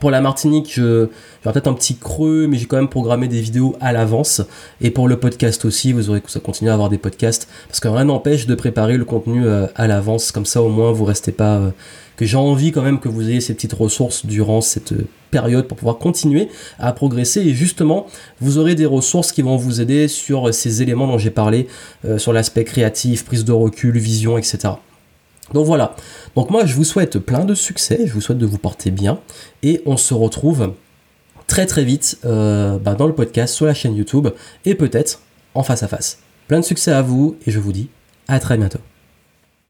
pour 0.00 0.10
la 0.10 0.20
Martinique, 0.20 0.72
je, 0.72 1.08
j'aurai 1.42 1.52
peut-être 1.52 1.68
un 1.68 1.74
petit 1.74 1.96
creux, 1.96 2.46
mais 2.48 2.58
j'ai 2.58 2.66
quand 2.66 2.76
même 2.76 2.88
programmé 2.88 3.28
des 3.28 3.40
vidéos 3.40 3.76
à 3.80 3.92
l'avance. 3.92 4.42
Et 4.80 4.90
pour 4.90 5.08
le 5.08 5.18
podcast 5.18 5.64
aussi, 5.64 5.92
vous 5.92 6.10
aurez 6.10 6.22
ça 6.26 6.40
continuer 6.40 6.70
à 6.70 6.74
avoir 6.74 6.88
des 6.88 6.98
podcasts, 6.98 7.48
parce 7.68 7.80
que 7.80 7.88
rien 7.88 8.04
n'empêche 8.04 8.46
de 8.46 8.54
préparer 8.54 8.96
le 8.96 9.04
contenu 9.04 9.46
à 9.48 9.86
l'avance. 9.86 10.32
Comme 10.32 10.46
ça, 10.46 10.62
au 10.62 10.68
moins, 10.68 10.92
vous 10.92 11.04
restez 11.04 11.32
pas 11.32 11.60
que 12.16 12.26
j'ai 12.26 12.36
envie 12.36 12.72
quand 12.72 12.82
même 12.82 13.00
que 13.00 13.08
vous 13.08 13.28
ayez 13.28 13.40
ces 13.40 13.54
petites 13.54 13.72
ressources 13.72 14.26
durant 14.26 14.60
cette 14.60 14.94
période 15.30 15.66
pour 15.66 15.76
pouvoir 15.76 15.98
continuer 15.98 16.48
à 16.78 16.92
progresser 16.92 17.40
et 17.40 17.54
justement 17.54 18.06
vous 18.40 18.58
aurez 18.58 18.74
des 18.74 18.86
ressources 18.86 19.32
qui 19.32 19.42
vont 19.42 19.56
vous 19.56 19.80
aider 19.80 20.06
sur 20.06 20.54
ces 20.54 20.82
éléments 20.82 21.08
dont 21.08 21.18
j'ai 21.18 21.30
parlé, 21.30 21.66
euh, 22.04 22.18
sur 22.18 22.32
l'aspect 22.32 22.64
créatif, 22.64 23.24
prise 23.24 23.44
de 23.44 23.52
recul, 23.52 23.98
vision, 23.98 24.38
etc. 24.38 24.74
Donc 25.52 25.66
voilà, 25.66 25.94
donc 26.34 26.50
moi 26.50 26.64
je 26.64 26.74
vous 26.74 26.84
souhaite 26.84 27.18
plein 27.18 27.44
de 27.44 27.54
succès, 27.54 28.04
je 28.06 28.12
vous 28.12 28.20
souhaite 28.20 28.38
de 28.38 28.46
vous 28.46 28.58
porter 28.58 28.90
bien 28.90 29.20
et 29.62 29.82
on 29.84 29.96
se 29.96 30.14
retrouve 30.14 30.72
très 31.46 31.66
très 31.66 31.84
vite 31.84 32.18
euh, 32.24 32.78
bah, 32.78 32.94
dans 32.94 33.06
le 33.06 33.14
podcast, 33.14 33.54
sur 33.54 33.66
la 33.66 33.74
chaîne 33.74 33.94
YouTube 33.94 34.28
et 34.64 34.74
peut-être 34.74 35.20
en 35.54 35.62
face 35.62 35.82
à 35.82 35.88
face. 35.88 36.18
Plein 36.48 36.60
de 36.60 36.64
succès 36.64 36.92
à 36.92 37.02
vous 37.02 37.36
et 37.46 37.50
je 37.50 37.58
vous 37.58 37.72
dis 37.72 37.88
à 38.26 38.40
très 38.40 38.56
bientôt. 38.56 38.80